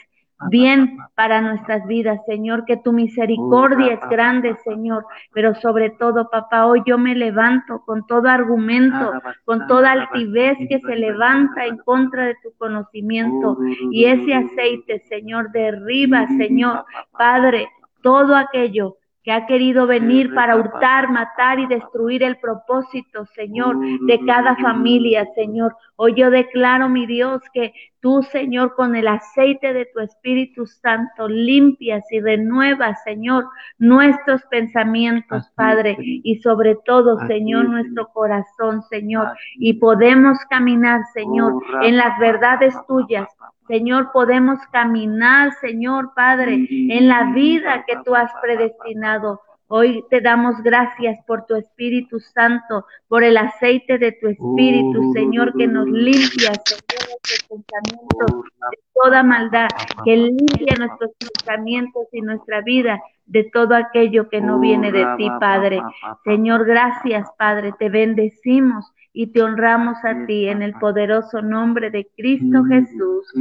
bien 0.50 0.98
para 1.16 1.42
nuestras 1.42 1.86
vidas, 1.86 2.22
Señor, 2.26 2.64
que 2.66 2.78
tu 2.78 2.94
misericordia 2.94 3.94
es 3.94 4.10
grande, 4.10 4.56
Señor, 4.64 5.06
pero 5.34 5.54
sobre 5.56 5.90
todo, 5.90 6.30
papá, 6.30 6.66
hoy 6.66 6.82
yo 6.86 6.98
me 6.98 7.14
levanto 7.14 7.84
con 7.86 8.08
todo 8.08 8.30
argumento, 8.30 9.12
con 9.44 9.68
toda 9.68 9.92
altivez 9.92 10.58
que 10.70 10.80
se 10.80 10.96
levanta 10.96 11.66
en 11.66 11.78
contra 11.80 12.28
de 12.28 12.36
tu 12.42 12.54
conocimiento 12.58 13.58
y 13.92 14.06
ese 14.06 14.34
aceite, 14.34 15.04
Señor, 15.10 15.52
derriba, 15.52 16.26
Señor, 16.38 16.86
Padre, 17.12 17.68
todo 18.02 18.36
aquello 18.36 18.96
que 19.24 19.32
ha 19.32 19.46
querido 19.46 19.86
venir 19.86 20.34
para 20.34 20.56
hurtar, 20.56 21.10
matar 21.12 21.60
y 21.60 21.68
destruir 21.68 22.24
el 22.24 22.38
propósito, 22.38 23.26
Señor, 23.36 23.78
de 24.06 24.20
cada 24.26 24.56
familia, 24.56 25.28
Señor. 25.36 25.76
Hoy 25.98 26.14
yo 26.16 26.30
declaro, 26.30 26.88
mi 26.88 27.06
Dios, 27.06 27.42
que 27.54 27.74
tú, 28.00 28.24
Señor, 28.24 28.76
con 28.76 28.96
el 28.96 29.08
aceite 29.08 29.74
de 29.74 29.86
tu 29.88 30.00
Espíritu 30.00 30.66
Santo, 30.66 31.28
limpias 31.28 32.04
y 32.12 32.22
renuevas, 32.22 33.04
Señor, 33.04 33.46
nuestros 33.78 34.42
pensamientos, 34.44 35.52
Padre, 35.56 35.98
y 36.00 36.40
sobre 36.42 36.76
todo, 36.86 37.20
Señor, 37.28 37.68
nuestro 37.68 38.08
corazón, 38.14 38.84
Señor. 38.84 39.28
Y 39.56 39.74
podemos 39.74 40.38
caminar, 40.50 41.02
Señor, 41.14 41.54
oh, 41.54 41.82
en 41.82 41.98
las 41.98 42.18
verdades 42.20 42.74
tuyas, 42.88 43.28
Señor, 43.70 44.12
podemos 44.12 44.58
caminar, 44.72 45.54
Señor 45.62 46.14
Padre, 46.16 46.66
en 46.72 47.08
la 47.08 47.32
vida 47.34 47.86
que 47.86 47.98
tú 48.04 48.16
has 48.16 48.32
predestinado. 48.42 49.42
Hoy 49.68 50.04
te 50.10 50.22
damos 50.22 50.56
gracias 50.64 51.24
por 51.28 51.46
tu 51.46 51.56
Espíritu 51.56 52.20
Santo, 52.20 52.88
por 53.08 53.24
el 53.24 53.38
aceite 53.38 54.00
de 54.00 54.12
tu 54.14 54.28
Espíritu, 54.28 55.14
Señor, 55.14 55.54
que 55.56 55.68
nos 55.68 55.86
limpia, 55.86 56.52
Señor, 56.66 57.10
nuestros 57.12 57.46
pensamientos 57.48 58.44
de 58.72 58.80
toda 58.96 59.22
maldad, 59.22 59.68
que 60.04 60.18
limpia 60.18 60.74
nuestros 60.80 61.12
pensamientos 61.20 62.08
y 62.12 62.22
nuestra 62.22 62.62
vida 62.62 63.00
de 63.28 63.44
todo 63.54 63.76
aquello 63.76 64.30
que 64.30 64.42
no 64.42 64.60
viene 64.60 64.92
de 64.92 65.06
ti, 65.16 65.30
Padre. 65.40 65.80
Señor, 66.24 66.66
gracias, 66.66 67.30
Padre, 67.38 67.72
te 67.78 67.90
bendecimos 67.90 68.92
y 69.14 69.32
te 69.32 69.42
honramos 69.42 69.98
a 70.04 70.26
ti 70.26 70.48
en 70.48 70.62
el 70.62 70.74
poderoso 70.74 71.42
nombre 71.42 71.90
de 71.90 72.08
Cristo 72.16 72.64
Jesús. 72.66 73.34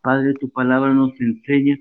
Padre, 0.00 0.34
tu 0.34 0.50
palabra 0.50 0.92
nos 0.92 1.18
enseña 1.20 1.76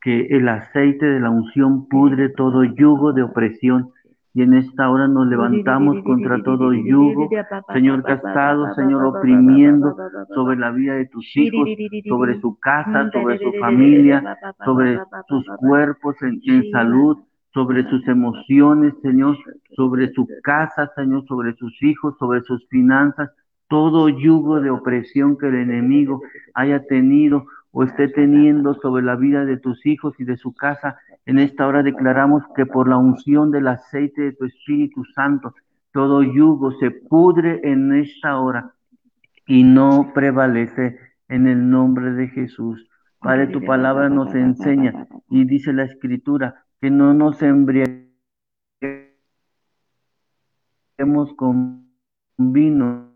que 0.00 0.26
el 0.30 0.48
aceite 0.48 1.06
de 1.06 1.20
la 1.20 1.30
unción 1.30 1.88
pudre 1.88 2.28
todo 2.30 2.64
yugo 2.64 3.12
de 3.12 3.22
opresión. 3.22 3.90
Y 4.34 4.40
en 4.40 4.54
esta 4.54 4.88
hora 4.88 5.08
nos 5.08 5.26
levantamos 5.26 6.02
contra 6.04 6.42
todo 6.42 6.72
yugo, 6.72 7.28
Señor 7.74 8.02
castado, 8.02 8.72
Señor 8.74 9.04
oprimiendo 9.04 9.94
sobre 10.34 10.56
la 10.56 10.70
vida 10.70 10.94
de 10.94 11.04
tus 11.06 11.36
hijos, 11.36 11.68
sobre 12.08 12.40
su 12.40 12.58
casa, 12.58 13.10
sobre 13.12 13.38
su 13.38 13.52
familia, 13.60 14.38
sobre 14.64 14.98
sus 15.28 15.46
cuerpos 15.58 16.16
en, 16.22 16.40
en 16.46 16.70
salud, 16.70 17.18
sobre 17.52 17.88
sus 17.88 18.06
emociones, 18.08 18.94
Señor, 19.02 19.36
sobre 19.76 20.12
su 20.12 20.26
casa, 20.42 20.90
Señor, 20.96 21.26
sobre 21.26 21.54
sus 21.54 21.82
hijos, 21.82 22.16
sobre 22.18 22.42
sus 22.42 22.66
finanzas, 22.68 23.30
todo 23.68 24.08
yugo 24.08 24.60
de 24.60 24.70
opresión 24.70 25.36
que 25.38 25.48
el 25.48 25.56
enemigo 25.56 26.22
haya 26.54 26.84
tenido 26.86 27.46
o 27.70 27.84
esté 27.84 28.08
teniendo 28.08 28.74
sobre 28.74 29.02
la 29.02 29.16
vida 29.16 29.44
de 29.44 29.56
tus 29.56 29.84
hijos 29.86 30.14
y 30.18 30.24
de 30.24 30.36
su 30.36 30.54
casa. 30.54 30.98
En 31.24 31.38
esta 31.38 31.66
hora 31.66 31.82
declaramos 31.82 32.42
que 32.54 32.66
por 32.66 32.88
la 32.88 32.98
unción 32.98 33.50
del 33.50 33.68
aceite 33.68 34.22
de 34.22 34.32
tu 34.32 34.44
Espíritu 34.44 35.04
Santo, 35.14 35.54
todo 35.92 36.22
yugo 36.22 36.72
se 36.72 36.90
pudre 36.90 37.60
en 37.64 37.94
esta 37.94 38.38
hora 38.38 38.72
y 39.46 39.64
no 39.64 40.12
prevalece 40.14 40.98
en 41.28 41.46
el 41.46 41.70
nombre 41.70 42.12
de 42.12 42.28
Jesús. 42.28 42.88
Padre, 43.20 43.46
tu 43.46 43.62
palabra 43.62 44.08
nos 44.08 44.34
enseña 44.34 45.06
y 45.30 45.44
dice 45.44 45.72
la 45.72 45.84
Escritura, 45.84 46.64
que 46.82 46.90
no 46.90 47.14
nos 47.14 47.40
embriaguemos 47.40 48.02
con 51.36 51.86
vino, 52.36 53.14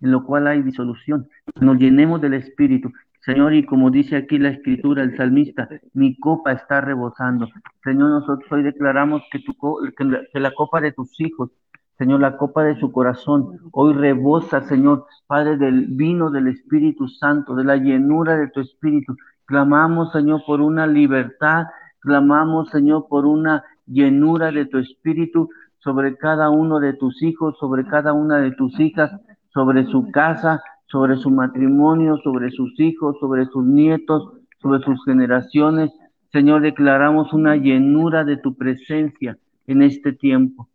en 0.00 0.10
lo 0.10 0.24
cual 0.24 0.48
hay 0.48 0.62
disolución, 0.62 1.28
nos 1.60 1.78
llenemos 1.78 2.20
del 2.20 2.34
Espíritu. 2.34 2.90
Señor, 3.20 3.54
y 3.54 3.64
como 3.64 3.92
dice 3.92 4.16
aquí 4.16 4.38
la 4.38 4.48
escritura, 4.48 5.04
el 5.04 5.16
salmista, 5.16 5.68
mi 5.92 6.18
copa 6.18 6.50
está 6.50 6.80
rebosando. 6.80 7.48
Señor, 7.84 8.10
nosotros 8.10 8.50
hoy 8.50 8.64
declaramos 8.64 9.22
que, 9.30 9.38
tu, 9.38 9.54
que 9.96 10.40
la 10.40 10.52
copa 10.52 10.80
de 10.80 10.90
tus 10.90 11.20
hijos, 11.20 11.52
Señor, 11.98 12.18
la 12.18 12.36
copa 12.36 12.64
de 12.64 12.80
su 12.80 12.90
corazón, 12.90 13.60
hoy 13.70 13.94
rebosa, 13.94 14.62
Señor, 14.62 15.06
Padre, 15.28 15.56
del 15.56 15.86
vino 15.86 16.30
del 16.30 16.48
Espíritu 16.48 17.06
Santo, 17.06 17.54
de 17.54 17.62
la 17.62 17.76
llenura 17.76 18.36
de 18.36 18.48
tu 18.48 18.58
Espíritu. 18.58 19.14
Clamamos, 19.44 20.10
Señor, 20.10 20.42
por 20.44 20.60
una 20.60 20.88
libertad 20.88 21.66
Clamamos, 22.00 22.70
Señor, 22.70 23.06
por 23.08 23.26
una 23.26 23.64
llenura 23.86 24.50
de 24.52 24.66
tu 24.66 24.78
espíritu 24.78 25.48
sobre 25.78 26.16
cada 26.16 26.50
uno 26.50 26.80
de 26.80 26.92
tus 26.94 27.22
hijos, 27.22 27.56
sobre 27.58 27.86
cada 27.86 28.12
una 28.12 28.38
de 28.38 28.52
tus 28.52 28.78
hijas, 28.78 29.10
sobre 29.52 29.84
su 29.86 30.10
casa, 30.10 30.62
sobre 30.86 31.16
su 31.16 31.30
matrimonio, 31.30 32.18
sobre 32.18 32.50
sus 32.50 32.78
hijos, 32.80 33.16
sobre 33.20 33.46
sus 33.46 33.64
nietos, 33.64 34.32
sobre 34.60 34.82
sus 34.84 35.04
generaciones. 35.04 35.90
Señor, 36.32 36.62
declaramos 36.62 37.32
una 37.32 37.56
llenura 37.56 38.24
de 38.24 38.36
tu 38.36 38.54
presencia 38.54 39.38
en 39.66 39.82
este 39.82 40.12
tiempo. 40.12 40.68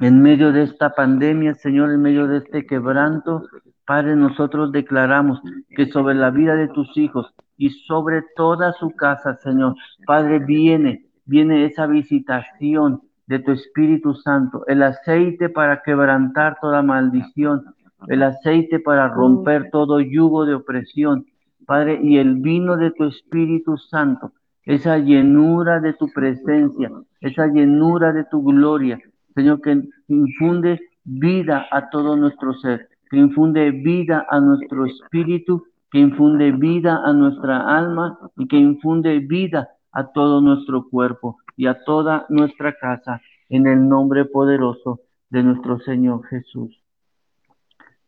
En 0.00 0.22
medio 0.22 0.52
de 0.52 0.62
esta 0.62 0.90
pandemia, 0.90 1.54
Señor, 1.54 1.90
en 1.90 2.02
medio 2.02 2.28
de 2.28 2.38
este 2.38 2.66
quebranto, 2.66 3.44
Padre, 3.84 4.14
nosotros 4.16 4.70
declaramos 4.70 5.40
que 5.70 5.86
sobre 5.86 6.14
la 6.14 6.30
vida 6.30 6.54
de 6.54 6.68
tus 6.68 6.96
hijos, 6.96 7.34
y 7.58 7.70
sobre 7.70 8.22
toda 8.36 8.72
su 8.72 8.90
casa, 8.92 9.34
Señor. 9.34 9.74
Padre, 10.06 10.38
viene, 10.38 11.04
viene 11.26 11.66
esa 11.66 11.86
visitación 11.86 13.02
de 13.26 13.40
tu 13.40 13.52
Espíritu 13.52 14.14
Santo, 14.14 14.64
el 14.68 14.82
aceite 14.82 15.50
para 15.50 15.82
quebrantar 15.82 16.56
toda 16.62 16.80
maldición, 16.82 17.64
el 18.06 18.22
aceite 18.22 18.78
para 18.78 19.08
romper 19.08 19.70
todo 19.70 20.00
yugo 20.00 20.46
de 20.46 20.54
opresión, 20.54 21.26
Padre, 21.66 22.00
y 22.02 22.16
el 22.16 22.36
vino 22.36 22.78
de 22.78 22.92
tu 22.92 23.04
Espíritu 23.04 23.76
Santo, 23.76 24.32
esa 24.62 24.96
llenura 24.96 25.80
de 25.80 25.92
tu 25.92 26.08
presencia, 26.08 26.90
esa 27.20 27.46
llenura 27.48 28.12
de 28.12 28.24
tu 28.24 28.42
gloria, 28.42 28.98
Señor, 29.34 29.60
que 29.60 29.82
infunde 30.08 30.80
vida 31.04 31.66
a 31.70 31.90
todo 31.90 32.16
nuestro 32.16 32.54
ser, 32.54 32.88
que 33.10 33.18
infunde 33.18 33.70
vida 33.70 34.26
a 34.30 34.40
nuestro 34.40 34.86
espíritu 34.86 35.64
que 35.90 35.98
infunde 35.98 36.52
vida 36.52 37.02
a 37.04 37.12
nuestra 37.12 37.76
alma 37.76 38.18
y 38.36 38.46
que 38.46 38.56
infunde 38.56 39.18
vida 39.20 39.68
a 39.92 40.12
todo 40.12 40.40
nuestro 40.40 40.88
cuerpo 40.88 41.38
y 41.56 41.66
a 41.66 41.82
toda 41.84 42.26
nuestra 42.28 42.74
casa, 42.78 43.20
en 43.48 43.66
el 43.66 43.88
nombre 43.88 44.26
poderoso 44.26 45.00
de 45.30 45.42
nuestro 45.42 45.78
Señor 45.80 46.24
Jesús. 46.26 46.78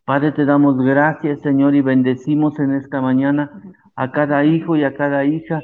Padre, 0.04 0.32
te 0.32 0.44
damos 0.44 0.76
gracias, 0.76 1.40
Señor, 1.40 1.75
y 1.75 1.80
bendecimos 1.80 2.58
en 2.58 2.75
esta 2.75 3.00
mañana 3.00 3.50
a 3.96 4.12
cada 4.12 4.44
hijo 4.44 4.76
y 4.76 4.84
a 4.84 4.94
cada 4.94 5.25
hija 5.25 5.60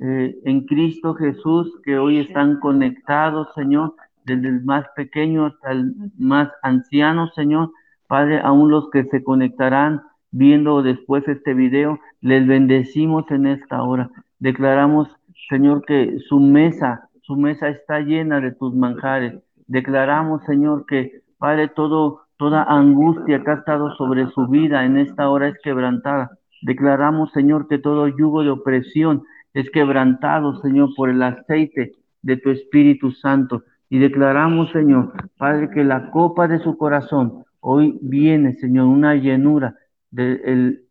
eh, 0.00 0.36
en 0.44 0.66
Cristo 0.66 1.14
Jesús 1.14 1.72
que 1.84 1.98
hoy 1.98 2.18
están 2.18 2.58
conectados, 2.58 3.48
Señor, 3.54 3.94
desde 4.24 4.48
el 4.48 4.64
más 4.64 4.86
pequeño 4.96 5.46
hasta 5.46 5.72
el 5.72 5.94
más 6.18 6.50
anciano, 6.62 7.28
Señor. 7.34 7.70
Padre, 8.08 8.40
aún 8.40 8.70
los 8.70 8.90
que 8.90 9.04
se 9.04 9.22
conectarán 9.22 10.02
viendo 10.34 10.82
después 10.82 11.26
este 11.28 11.54
video, 11.54 12.00
les 12.20 12.44
bendecimos 12.44 13.24
en 13.30 13.46
esta 13.46 13.82
hora. 13.84 14.10
Declaramos, 14.40 15.08
Señor, 15.48 15.84
que 15.86 16.18
su 16.28 16.40
mesa, 16.40 17.08
su 17.22 17.36
mesa 17.36 17.68
está 17.68 18.00
llena 18.00 18.40
de 18.40 18.50
tus 18.50 18.74
manjares. 18.74 19.34
Declaramos, 19.68 20.42
Señor, 20.44 20.86
que, 20.86 21.22
Padre, 21.38 21.68
todo, 21.68 22.22
toda 22.36 22.64
angustia 22.64 23.44
que 23.44 23.50
ha 23.50 23.54
estado 23.54 23.94
sobre 23.94 24.26
su 24.32 24.48
vida 24.48 24.84
en 24.84 24.98
esta 24.98 25.30
hora 25.30 25.48
es 25.48 25.56
quebrantada. 25.62 26.32
Declaramos, 26.62 27.30
Señor, 27.30 27.68
que 27.68 27.78
todo 27.78 28.08
yugo 28.08 28.42
de 28.42 28.50
opresión 28.50 29.22
es 29.52 29.70
quebrantado, 29.70 30.60
Señor, 30.62 30.90
por 30.96 31.10
el 31.10 31.22
aceite 31.22 31.92
de 32.22 32.36
tu 32.38 32.50
Espíritu 32.50 33.12
Santo. 33.12 33.62
Y 33.88 34.00
declaramos, 34.00 34.72
Señor, 34.72 35.12
Padre, 35.38 35.70
que 35.70 35.84
la 35.84 36.10
copa 36.10 36.48
de 36.48 36.58
su 36.58 36.76
corazón 36.76 37.44
hoy 37.60 37.96
viene, 38.02 38.54
Señor, 38.54 38.86
una 38.86 39.14
llenura 39.14 39.76
del 40.14 40.86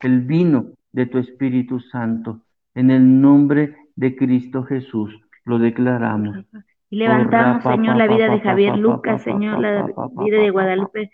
el 0.00 0.20
vino 0.22 0.66
de 0.92 1.06
tu 1.06 1.18
Espíritu 1.18 1.80
Santo. 1.80 2.40
En 2.74 2.90
el 2.90 3.20
nombre 3.20 3.76
de 3.96 4.16
Cristo 4.16 4.64
Jesús 4.64 5.14
lo 5.44 5.58
declaramos. 5.58 6.44
Y 6.90 6.96
levantamos, 6.96 7.62
Señor, 7.62 7.96
la 7.96 8.06
vida 8.06 8.28
de 8.28 8.40
Javier 8.40 8.76
Lucas, 8.76 9.22
Señor, 9.22 9.58
la 9.60 9.86
vida 10.24 10.38
de 10.38 10.50
Guadalupe 10.50 11.10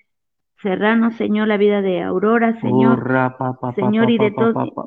Serrano, 0.60 1.12
Señor, 1.12 1.46
la 1.46 1.56
vida 1.56 1.82
de 1.82 2.02
Aurora, 2.02 2.58
Señor, 2.60 2.98
Señor, 3.76 4.10
y 4.10 4.18
de, 4.18 4.34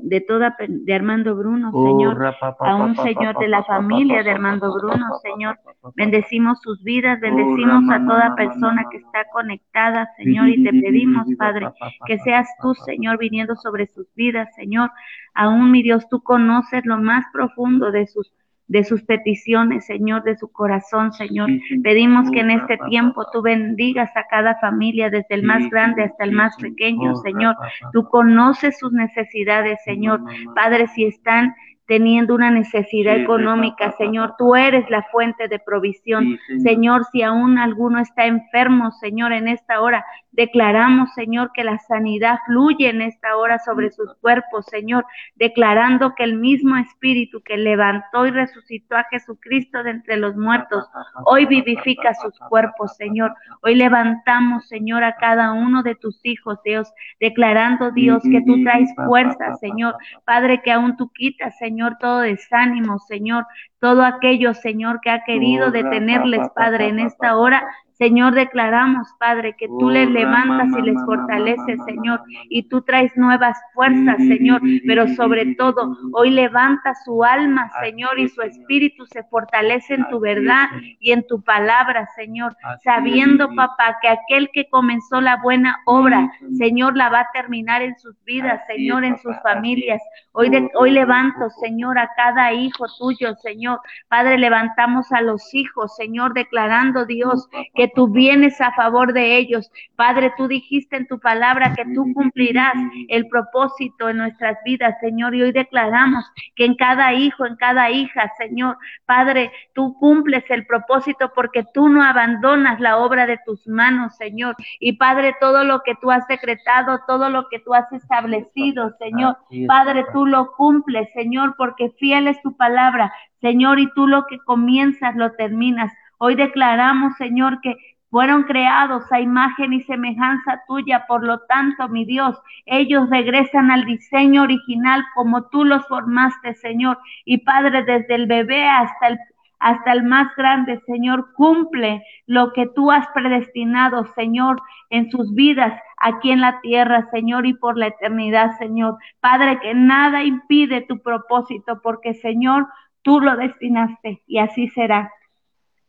de 0.01 0.21
toda, 0.21 0.57
de 0.67 0.93
Armando 0.93 1.33
Bruno, 1.33 1.71
Señor, 1.71 2.35
a 2.59 2.75
un 2.75 2.97
Señor 2.97 3.37
de 3.39 3.47
la 3.47 3.63
familia 3.63 4.21
de 4.21 4.31
Armando 4.31 4.73
Bruno, 4.73 5.05
Señor, 5.21 5.59
bendecimos 5.95 6.59
sus 6.61 6.83
vidas, 6.83 7.21
bendecimos 7.21 7.89
a 7.89 8.05
toda 8.05 8.35
persona 8.35 8.83
que 8.91 8.97
está 8.97 9.23
conectada, 9.31 10.09
Señor, 10.17 10.49
y 10.49 10.61
te 10.61 10.71
pedimos, 10.71 11.25
Padre, 11.37 11.69
que 12.05 12.19
seas 12.19 12.49
tú, 12.61 12.73
Señor, 12.73 13.17
viniendo 13.17 13.55
sobre 13.55 13.87
sus 13.87 14.13
vidas, 14.13 14.53
Señor, 14.55 14.91
aún 15.33 15.71
mi 15.71 15.83
Dios, 15.83 16.09
tú 16.09 16.21
conoces 16.21 16.85
lo 16.85 16.97
más 16.97 17.23
profundo 17.31 17.91
de 17.91 18.07
sus 18.07 18.29
de 18.71 18.85
sus 18.85 19.03
peticiones, 19.03 19.85
Señor, 19.85 20.23
de 20.23 20.37
su 20.37 20.49
corazón, 20.49 21.11
Señor. 21.11 21.49
Pedimos 21.83 22.31
que 22.31 22.39
en 22.39 22.51
este 22.51 22.77
tiempo 22.89 23.25
tú 23.33 23.41
bendigas 23.41 24.09
a 24.15 24.25
cada 24.27 24.55
familia, 24.59 25.09
desde 25.09 25.35
el 25.35 25.43
más 25.43 25.69
grande 25.69 26.03
hasta 26.03 26.23
el 26.23 26.31
más 26.31 26.55
pequeño, 26.55 27.17
Señor. 27.17 27.57
Tú 27.91 28.07
conoces 28.07 28.79
sus 28.79 28.93
necesidades, 28.93 29.77
Señor. 29.83 30.21
Padre, 30.55 30.87
si 30.87 31.03
están 31.03 31.53
teniendo 31.91 32.35
una 32.35 32.51
necesidad 32.51 33.17
económica, 33.17 33.91
Señor, 33.97 34.35
tú 34.37 34.55
eres 34.55 34.89
la 34.89 35.03
fuente 35.11 35.49
de 35.49 35.59
provisión. 35.59 36.39
Señor, 36.63 37.03
si 37.11 37.21
aún 37.21 37.57
alguno 37.57 37.99
está 37.99 38.27
enfermo, 38.27 38.91
Señor, 39.01 39.33
en 39.33 39.49
esta 39.49 39.81
hora, 39.81 40.05
declaramos, 40.31 41.13
Señor, 41.15 41.51
que 41.53 41.65
la 41.65 41.79
sanidad 41.79 42.39
fluye 42.45 42.87
en 42.87 43.01
esta 43.01 43.35
hora 43.35 43.59
sobre 43.59 43.91
sus 43.91 44.15
cuerpos, 44.21 44.67
Señor, 44.67 45.05
declarando 45.35 46.15
que 46.15 46.23
el 46.23 46.35
mismo 46.35 46.77
Espíritu 46.77 47.41
que 47.43 47.57
levantó 47.57 48.25
y 48.25 48.31
resucitó 48.31 48.95
a 48.95 49.03
Jesucristo 49.11 49.83
de 49.83 49.89
entre 49.89 50.15
los 50.15 50.37
muertos, 50.37 50.87
hoy 51.25 51.45
vivifica 51.45 52.13
sus 52.13 52.39
cuerpos, 52.47 52.95
Señor. 52.95 53.33
Hoy 53.63 53.75
levantamos, 53.75 54.65
Señor, 54.69 55.03
a 55.03 55.17
cada 55.17 55.51
uno 55.51 55.83
de 55.83 55.95
tus 55.95 56.21
hijos, 56.23 56.57
Dios, 56.63 56.89
declarando, 57.19 57.91
Dios, 57.91 58.23
que 58.23 58.41
tú 58.45 58.63
traes 58.63 58.89
fuerza, 58.95 59.55
Señor. 59.55 59.97
Padre, 60.23 60.61
que 60.63 60.71
aún 60.71 60.95
tú 60.95 61.11
quitas, 61.13 61.57
Señor 61.57 61.80
Señor, 61.81 61.97
todo 61.99 62.19
desánimo, 62.19 62.99
Señor, 62.99 63.45
todo 63.81 64.03
aquello, 64.03 64.53
Señor, 64.53 65.01
que 65.01 65.09
ha 65.09 65.23
querido 65.23 65.71
detenerles, 65.71 66.47
Padre, 66.55 66.89
en 66.89 66.99
esta 66.99 67.35
hora, 67.35 67.67
Señor, 68.01 68.33
declaramos, 68.33 69.07
Padre, 69.19 69.55
que 69.55 69.67
tú 69.67 69.91
les 69.91 70.09
levantas 70.09 70.69
y 70.75 70.81
les 70.81 70.97
fortaleces, 71.05 71.77
Señor, 71.85 72.19
y 72.49 72.63
tú 72.63 72.81
traes 72.81 73.15
nuevas 73.15 73.55
fuerzas, 73.75 74.17
Señor, 74.17 74.59
pero 74.87 75.07
sobre 75.09 75.53
todo, 75.53 75.95
hoy 76.13 76.31
levanta 76.31 76.95
su 77.05 77.23
alma, 77.23 77.69
Señor, 77.79 78.17
y 78.17 78.27
su 78.27 78.41
espíritu 78.41 79.05
se 79.05 79.21
fortalece 79.25 79.93
en 79.93 80.09
tu 80.09 80.19
verdad 80.19 80.69
y 80.99 81.11
en 81.11 81.27
tu 81.27 81.43
palabra, 81.43 82.07
Señor, 82.15 82.57
sabiendo, 82.83 83.53
papá, 83.53 83.99
que 84.01 84.07
aquel 84.07 84.49
que 84.51 84.67
comenzó 84.71 85.21
la 85.21 85.37
buena 85.37 85.77
obra, 85.85 86.31
Señor, 86.57 86.97
la 86.97 87.09
va 87.09 87.19
a 87.19 87.31
terminar 87.33 87.83
en 87.83 87.95
sus 87.99 88.15
vidas, 88.25 88.61
Señor, 88.65 89.03
en 89.03 89.19
sus 89.19 89.35
familias. 89.43 90.01
Hoy, 90.31 90.49
hoy 90.73 90.89
levanto, 90.89 91.51
Señor, 91.61 91.99
a 91.99 92.09
cada 92.15 92.51
hijo 92.51 92.87
tuyo, 92.97 93.35
Señor. 93.35 93.70
Padre, 94.07 94.37
levantamos 94.37 95.11
a 95.11 95.21
los 95.21 95.53
hijos, 95.53 95.95
Señor, 95.95 96.33
declarando, 96.33 97.05
Dios, 97.05 97.49
que 97.75 97.87
tú 97.87 98.09
vienes 98.09 98.59
a 98.61 98.71
favor 98.73 99.13
de 99.13 99.37
ellos. 99.37 99.71
Padre, 99.95 100.33
tú 100.37 100.47
dijiste 100.47 100.97
en 100.97 101.07
tu 101.07 101.19
palabra 101.19 101.73
que 101.73 101.85
tú 101.93 102.05
cumplirás 102.13 102.73
el 103.09 103.27
propósito 103.27 104.09
en 104.09 104.17
nuestras 104.17 104.57
vidas, 104.65 104.95
Señor, 104.99 105.35
y 105.35 105.43
hoy 105.43 105.51
declaramos 105.51 106.25
que 106.55 106.65
en 106.65 106.75
cada 106.75 107.13
hijo, 107.13 107.45
en 107.45 107.55
cada 107.55 107.89
hija, 107.89 108.31
Señor, 108.37 108.77
Padre, 109.05 109.51
tú 109.73 109.95
cumples 109.99 110.43
el 110.49 110.65
propósito 110.65 111.31
porque 111.33 111.63
tú 111.73 111.89
no 111.89 112.03
abandonas 112.03 112.79
la 112.79 112.97
obra 112.97 113.25
de 113.25 113.39
tus 113.45 113.67
manos, 113.67 114.15
Señor. 114.17 114.55
Y 114.79 114.93
Padre, 114.93 115.35
todo 115.39 115.63
lo 115.63 115.81
que 115.81 115.95
tú 116.01 116.11
has 116.11 116.27
decretado, 116.27 117.01
todo 117.07 117.29
lo 117.29 117.47
que 117.49 117.59
tú 117.59 117.73
has 117.73 117.91
establecido, 117.91 118.91
Señor, 118.99 119.37
Padre, 119.67 120.05
tú 120.13 120.25
lo 120.25 120.51
cumples, 120.53 121.09
Señor, 121.13 121.55
porque 121.57 121.91
fiel 121.99 122.27
es 122.27 122.41
tu 122.41 122.55
palabra, 122.55 123.13
Señor, 123.41 123.79
y 123.79 123.91
tú 123.93 124.07
lo 124.07 124.25
que 124.27 124.37
comienzas 124.39 125.15
lo 125.15 125.31
terminas. 125.33 125.91
Hoy 126.17 126.35
declaramos, 126.35 127.15
Señor, 127.17 127.59
que 127.61 127.75
fueron 128.11 128.43
creados 128.43 129.09
a 129.11 129.21
imagen 129.21 129.73
y 129.73 129.81
semejanza 129.81 130.61
tuya, 130.67 131.05
por 131.07 131.23
lo 131.23 131.39
tanto, 131.47 131.87
mi 131.89 132.05
Dios, 132.05 132.37
ellos 132.65 133.09
regresan 133.09 133.71
al 133.71 133.85
diseño 133.85 134.43
original 134.43 135.03
como 135.15 135.47
tú 135.49 135.63
los 135.63 135.87
formaste, 135.87 136.53
Señor. 136.55 136.99
Y 137.25 137.39
Padre, 137.39 137.83
desde 137.83 138.15
el 138.15 138.27
bebé 138.27 138.67
hasta 138.67 139.07
el 139.07 139.19
hasta 139.61 139.93
el 139.93 140.03
más 140.03 140.35
grande, 140.35 140.81
Señor, 140.87 141.33
cumple 141.33 142.03
lo 142.25 142.51
que 142.51 142.65
tú 142.65 142.91
has 142.91 143.07
predestinado, 143.09 144.05
Señor, 144.15 144.59
en 144.89 145.11
sus 145.11 145.35
vidas 145.35 145.79
aquí 145.97 146.31
en 146.31 146.41
la 146.41 146.59
tierra, 146.61 147.07
Señor, 147.11 147.45
y 147.45 147.53
por 147.53 147.77
la 147.77 147.87
eternidad, 147.87 148.57
Señor. 148.57 148.97
Padre, 149.19 149.59
que 149.59 149.75
nada 149.75 150.23
impide 150.23 150.81
tu 150.81 150.99
propósito, 150.99 151.79
porque, 151.83 152.15
Señor, 152.15 152.67
tú 153.01 153.19
lo 153.19 153.35
destinaste 153.35 154.21
y 154.27 154.39
así 154.39 154.67
será. 154.69 155.11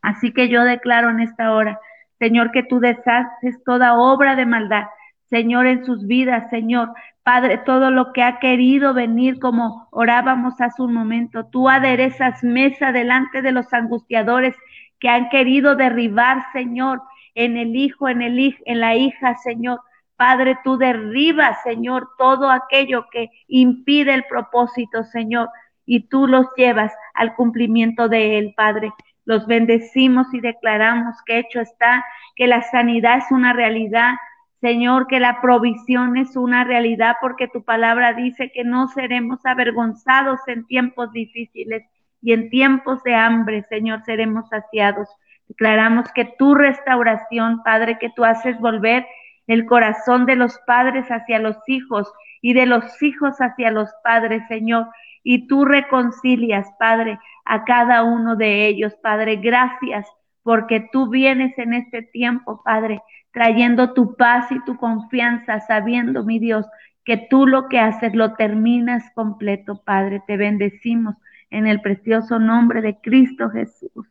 Así 0.01 0.33
que 0.33 0.49
yo 0.49 0.65
declaro 0.65 1.11
en 1.11 1.21
esta 1.21 1.53
hora, 1.53 1.79
Señor, 2.19 2.51
que 2.53 2.63
tú 2.63 2.81
deshaces 2.81 3.63
toda 3.65 3.95
obra 3.95 4.37
de 4.37 4.47
maldad, 4.47 4.87
Señor, 5.31 5.67
en 5.67 5.85
sus 5.85 6.07
vidas, 6.07 6.51
Señor. 6.51 6.93
Padre, 7.23 7.59
todo 7.59 7.91
lo 7.91 8.13
que 8.13 8.23
ha 8.23 8.39
querido 8.39 8.95
venir 8.95 9.39
como 9.39 9.89
orábamos 9.91 10.61
hace 10.61 10.83
un 10.83 10.93
momento, 10.93 11.47
tú 11.47 11.69
aderezas 11.69 12.43
mesa 12.43 12.93
delante 12.93 13.43
de 13.43 13.53
los 13.53 13.73
angustiadores 13.73 14.55
que 14.99 15.09
han 15.09 15.29
querido 15.31 15.75
derribar, 15.75 16.45
Señor, 16.53 17.03
en 17.35 17.57
el 17.57 17.75
hijo, 17.77 18.09
en 18.09 18.23
el 18.23 18.57
en 18.67 18.81
la 18.81 18.95
hija, 18.95 19.37
Señor. 19.37 19.81
Padre, 20.17 20.59
tú 20.63 20.77
derribas, 20.77 21.63
Señor, 21.63 22.11
todo 22.19 22.51
aquello 22.51 23.07
que 23.11 23.31
impide 23.49 24.15
el 24.15 24.25
propósito, 24.25 25.03
Señor, 25.03 25.49
y 25.87 26.09
tú 26.09 26.27
los 26.27 26.47
llevas 26.57 26.93
al 27.15 27.35
cumplimiento 27.35 28.09
de 28.09 28.39
él, 28.39 28.55
Padre. 28.57 28.93
Los 29.25 29.47
bendecimos 29.47 30.33
y 30.35 30.41
declaramos 30.41 31.17
que 31.27 31.39
hecho 31.39 31.61
está, 31.61 32.05
que 32.37 32.47
la 32.47 32.63
sanidad 32.63 33.19
es 33.19 33.31
una 33.31 33.53
realidad. 33.53 34.15
Señor, 34.61 35.09
que 35.09 35.19
la 35.19 35.41
provisión 35.41 36.17
es 36.17 36.37
una 36.37 36.63
realidad 36.63 37.17
porque 37.21 37.49
tu 37.49 37.65
palabra 37.65 38.13
dice 38.13 38.53
que 38.53 38.63
no 38.63 38.89
seremos 38.89 39.45
avergonzados 39.45 40.39
en 40.47 40.67
tiempos 40.67 41.13
difíciles 41.13 41.83
y 42.23 42.33
en 42.33 42.49
tiempos 42.49 43.03
de 43.03 43.17
hambre, 43.17 43.65
Señor, 43.69 44.03
seremos 44.05 44.49
saciados. 44.49 45.09
Declaramos 45.49 46.11
que 46.13 46.25
tu 46.39 46.55
restauración, 46.55 47.63
Padre, 47.65 47.99
que 47.99 48.11
tú 48.15 48.25
haces 48.25 48.59
volver 48.61 49.07
el 49.49 49.67
corazón 49.67 50.27
de 50.27 50.37
los 50.37 50.59
padres 50.67 51.07
hacia 51.09 51.41
los 51.41 51.57
hijos 51.67 52.11
y 52.41 52.55
de 52.55 52.67
los 52.67 53.03
hijos 53.03 53.39
hacia 53.41 53.71
los 53.71 53.91
padres, 54.05 54.43
Señor. 54.49 54.87
Y 55.23 55.47
tú 55.47 55.65
reconcilias, 55.65 56.69
Padre, 56.79 57.19
a 57.45 57.65
cada 57.65 58.05
uno 58.05 58.37
de 58.37 58.67
ellos, 58.67 58.95
Padre. 59.03 59.37
Gracias 59.37 60.07
porque 60.43 60.89
tú 60.93 61.09
vienes 61.09 61.57
en 61.59 61.75
este 61.75 62.03
tiempo, 62.03 62.63
Padre, 62.65 63.01
trayendo 63.33 63.93
tu 63.93 64.17
paz 64.17 64.51
y 64.51 64.63
tu 64.65 64.77
confianza, 64.77 65.61
sabiendo, 65.61 66.25
mi 66.25 66.39
Dios, 66.39 66.67
que 67.05 67.17
tú 67.17 67.47
lo 67.47 67.69
que 67.69 67.79
haces 67.79 68.15
lo 68.15 68.35
terminas 68.35 69.05
completo, 69.15 69.83
Padre. 69.85 70.23
Te 70.27 70.37
bendecimos 70.37 71.17
en 71.51 71.67
el 71.67 71.81
precioso 71.81 72.39
nombre 72.39 72.81
de 72.81 72.99
Cristo 73.01 73.51
Jesús. 73.51 74.07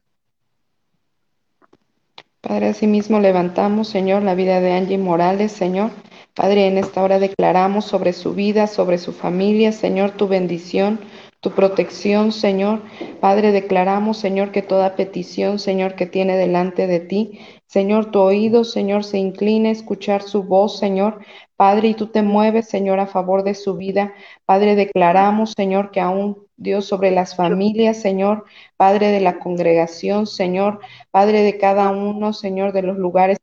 Padre, 2.42 2.70
asimismo 2.70 3.20
levantamos, 3.20 3.88
Señor, 3.88 4.24
la 4.24 4.36
vida 4.36 4.60
de 4.62 4.74
Angie 4.74 4.98
Morales, 4.98 5.52
Señor. 5.52 5.92
Padre, 6.34 6.68
en 6.68 6.78
esta 6.78 7.04
hora 7.04 7.20
declaramos 7.20 7.86
sobre 7.86 8.14
su 8.14 8.34
vida, 8.34 8.68
sobre 8.68 8.98
su 8.98 9.12
familia, 9.12 9.74
Señor, 9.74 10.12
tu 10.12 10.28
bendición, 10.28 11.00
tu 11.42 11.52
protección, 11.52 12.32
Señor. 12.32 12.84
Padre, 13.20 13.52
declaramos, 13.52 14.18
Señor, 14.18 14.52
que 14.52 14.62
toda 14.62 14.96
petición, 14.96 15.60
Señor, 15.60 15.96
que 15.96 16.06
tiene 16.06 16.38
delante 16.38 16.88
de 16.88 17.02
ti, 17.02 17.40
Señor, 17.68 18.12
tu 18.12 18.20
oído, 18.20 18.64
Señor, 18.64 19.04
se 19.04 19.18
incline 19.18 19.70
a 19.70 19.72
escuchar 19.72 20.22
su 20.22 20.44
voz, 20.44 20.78
Señor. 20.78 21.20
Padre, 21.58 21.90
y 21.90 21.94
tú 21.96 22.08
te 22.08 22.22
mueves, 22.22 22.70
Señor, 22.70 23.00
a 23.00 23.08
favor 23.08 23.44
de 23.44 23.54
su 23.54 23.76
vida. 23.76 24.14
Padre, 24.46 24.76
declaramos, 24.76 25.54
Señor, 25.56 25.92
que 25.92 26.00
aún 26.00 26.48
Dios 26.56 26.86
sobre 26.86 27.12
las 27.12 27.36
familias, 27.36 27.98
Señor, 27.98 28.46
Padre 28.78 29.08
de 29.08 29.20
la 29.20 29.40
congregación, 29.40 30.28
Señor, 30.28 30.80
Padre 31.12 31.42
de 31.42 31.58
cada 31.58 31.90
uno, 31.90 32.34
Señor, 32.34 32.72
de 32.72 32.84
los 32.84 32.98
lugares 32.98 33.38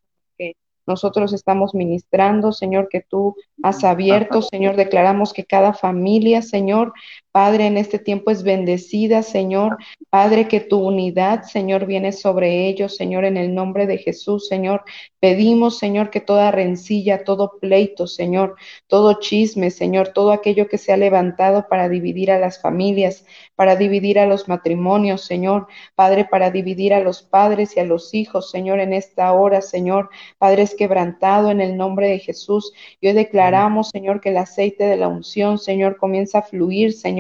nosotros 0.89 1.35
estamos 1.35 1.75
ministrando, 1.75 2.51
Señor, 2.51 2.89
que 2.89 3.03
tú 3.03 3.37
has 3.63 3.85
abierto, 3.85 4.41
Señor, 4.41 4.75
declaramos 4.75 5.35
que 5.35 5.45
cada 5.45 5.75
familia, 5.75 6.41
Señor, 6.41 6.95
Padre, 7.31 7.67
en 7.67 7.77
este 7.77 7.99
tiempo 7.99 8.31
es 8.31 8.43
bendecida, 8.43 9.23
Señor. 9.23 9.77
Padre, 10.09 10.49
que 10.49 10.61
tu 10.61 10.79
unidad, 10.79 11.43
Señor, 11.43 11.85
viene 11.85 12.13
sobre 12.13 12.67
ellos, 12.67 12.97
Señor, 12.97 13.25
en 13.25 13.37
el 13.37 13.55
nombre 13.55 13.87
de 13.87 13.99
Jesús, 13.99 14.49
Señor. 14.49 14.85
Pedimos, 15.21 15.79
Señor, 15.79 16.11
que 16.11 16.21
toda 16.21 16.51
rencilla, 16.51 17.25
todo 17.25 17.59
pleito, 17.61 18.07
Señor, 18.07 18.57
todo 18.87 19.21
chisme, 19.21 19.71
Señor, 19.71 20.09
todo 20.09 20.33
aquello 20.33 20.69
que 20.69 20.79
se 20.79 20.93
ha 20.93 20.97
levantado 20.97 21.67
para 21.69 21.89
dividir 21.89 22.31
a 22.31 22.39
las 22.39 22.63
familias, 22.63 23.27
para 23.55 23.77
dividir 23.77 24.19
a 24.19 24.27
los 24.27 24.49
matrimonios, 24.49 25.23
Señor, 25.23 25.67
Padre, 25.95 26.25
para 26.25 26.51
dividir 26.51 26.95
a 26.95 27.01
los 27.01 27.23
padres 27.23 27.77
y 27.77 27.81
a 27.81 27.85
los 27.85 28.15
hijos, 28.15 28.51
Señor, 28.51 28.81
en 28.81 28.95
esta 28.95 29.33
hora, 29.33 29.61
Señor, 29.61 30.09
Padre, 30.39 30.63
es 30.63 30.75
quebrantado 30.75 31.51
en 31.51 31.61
el 31.61 31.77
nombre 31.77 32.09
de 32.09 32.21
Jesús. 32.21 32.73
Y 33.01 33.09
hoy 33.09 33.13
declaramos, 33.13 33.91
Señor, 33.91 34.21
que 34.21 34.31
el 34.31 34.39
aceite 34.39 34.85
de 34.85 34.97
la 34.97 35.09
unción, 35.09 35.59
Señor, 35.59 35.99
comienza 35.99 36.39
a 36.39 36.43
fluir, 36.43 36.93
Señor, 36.93 37.18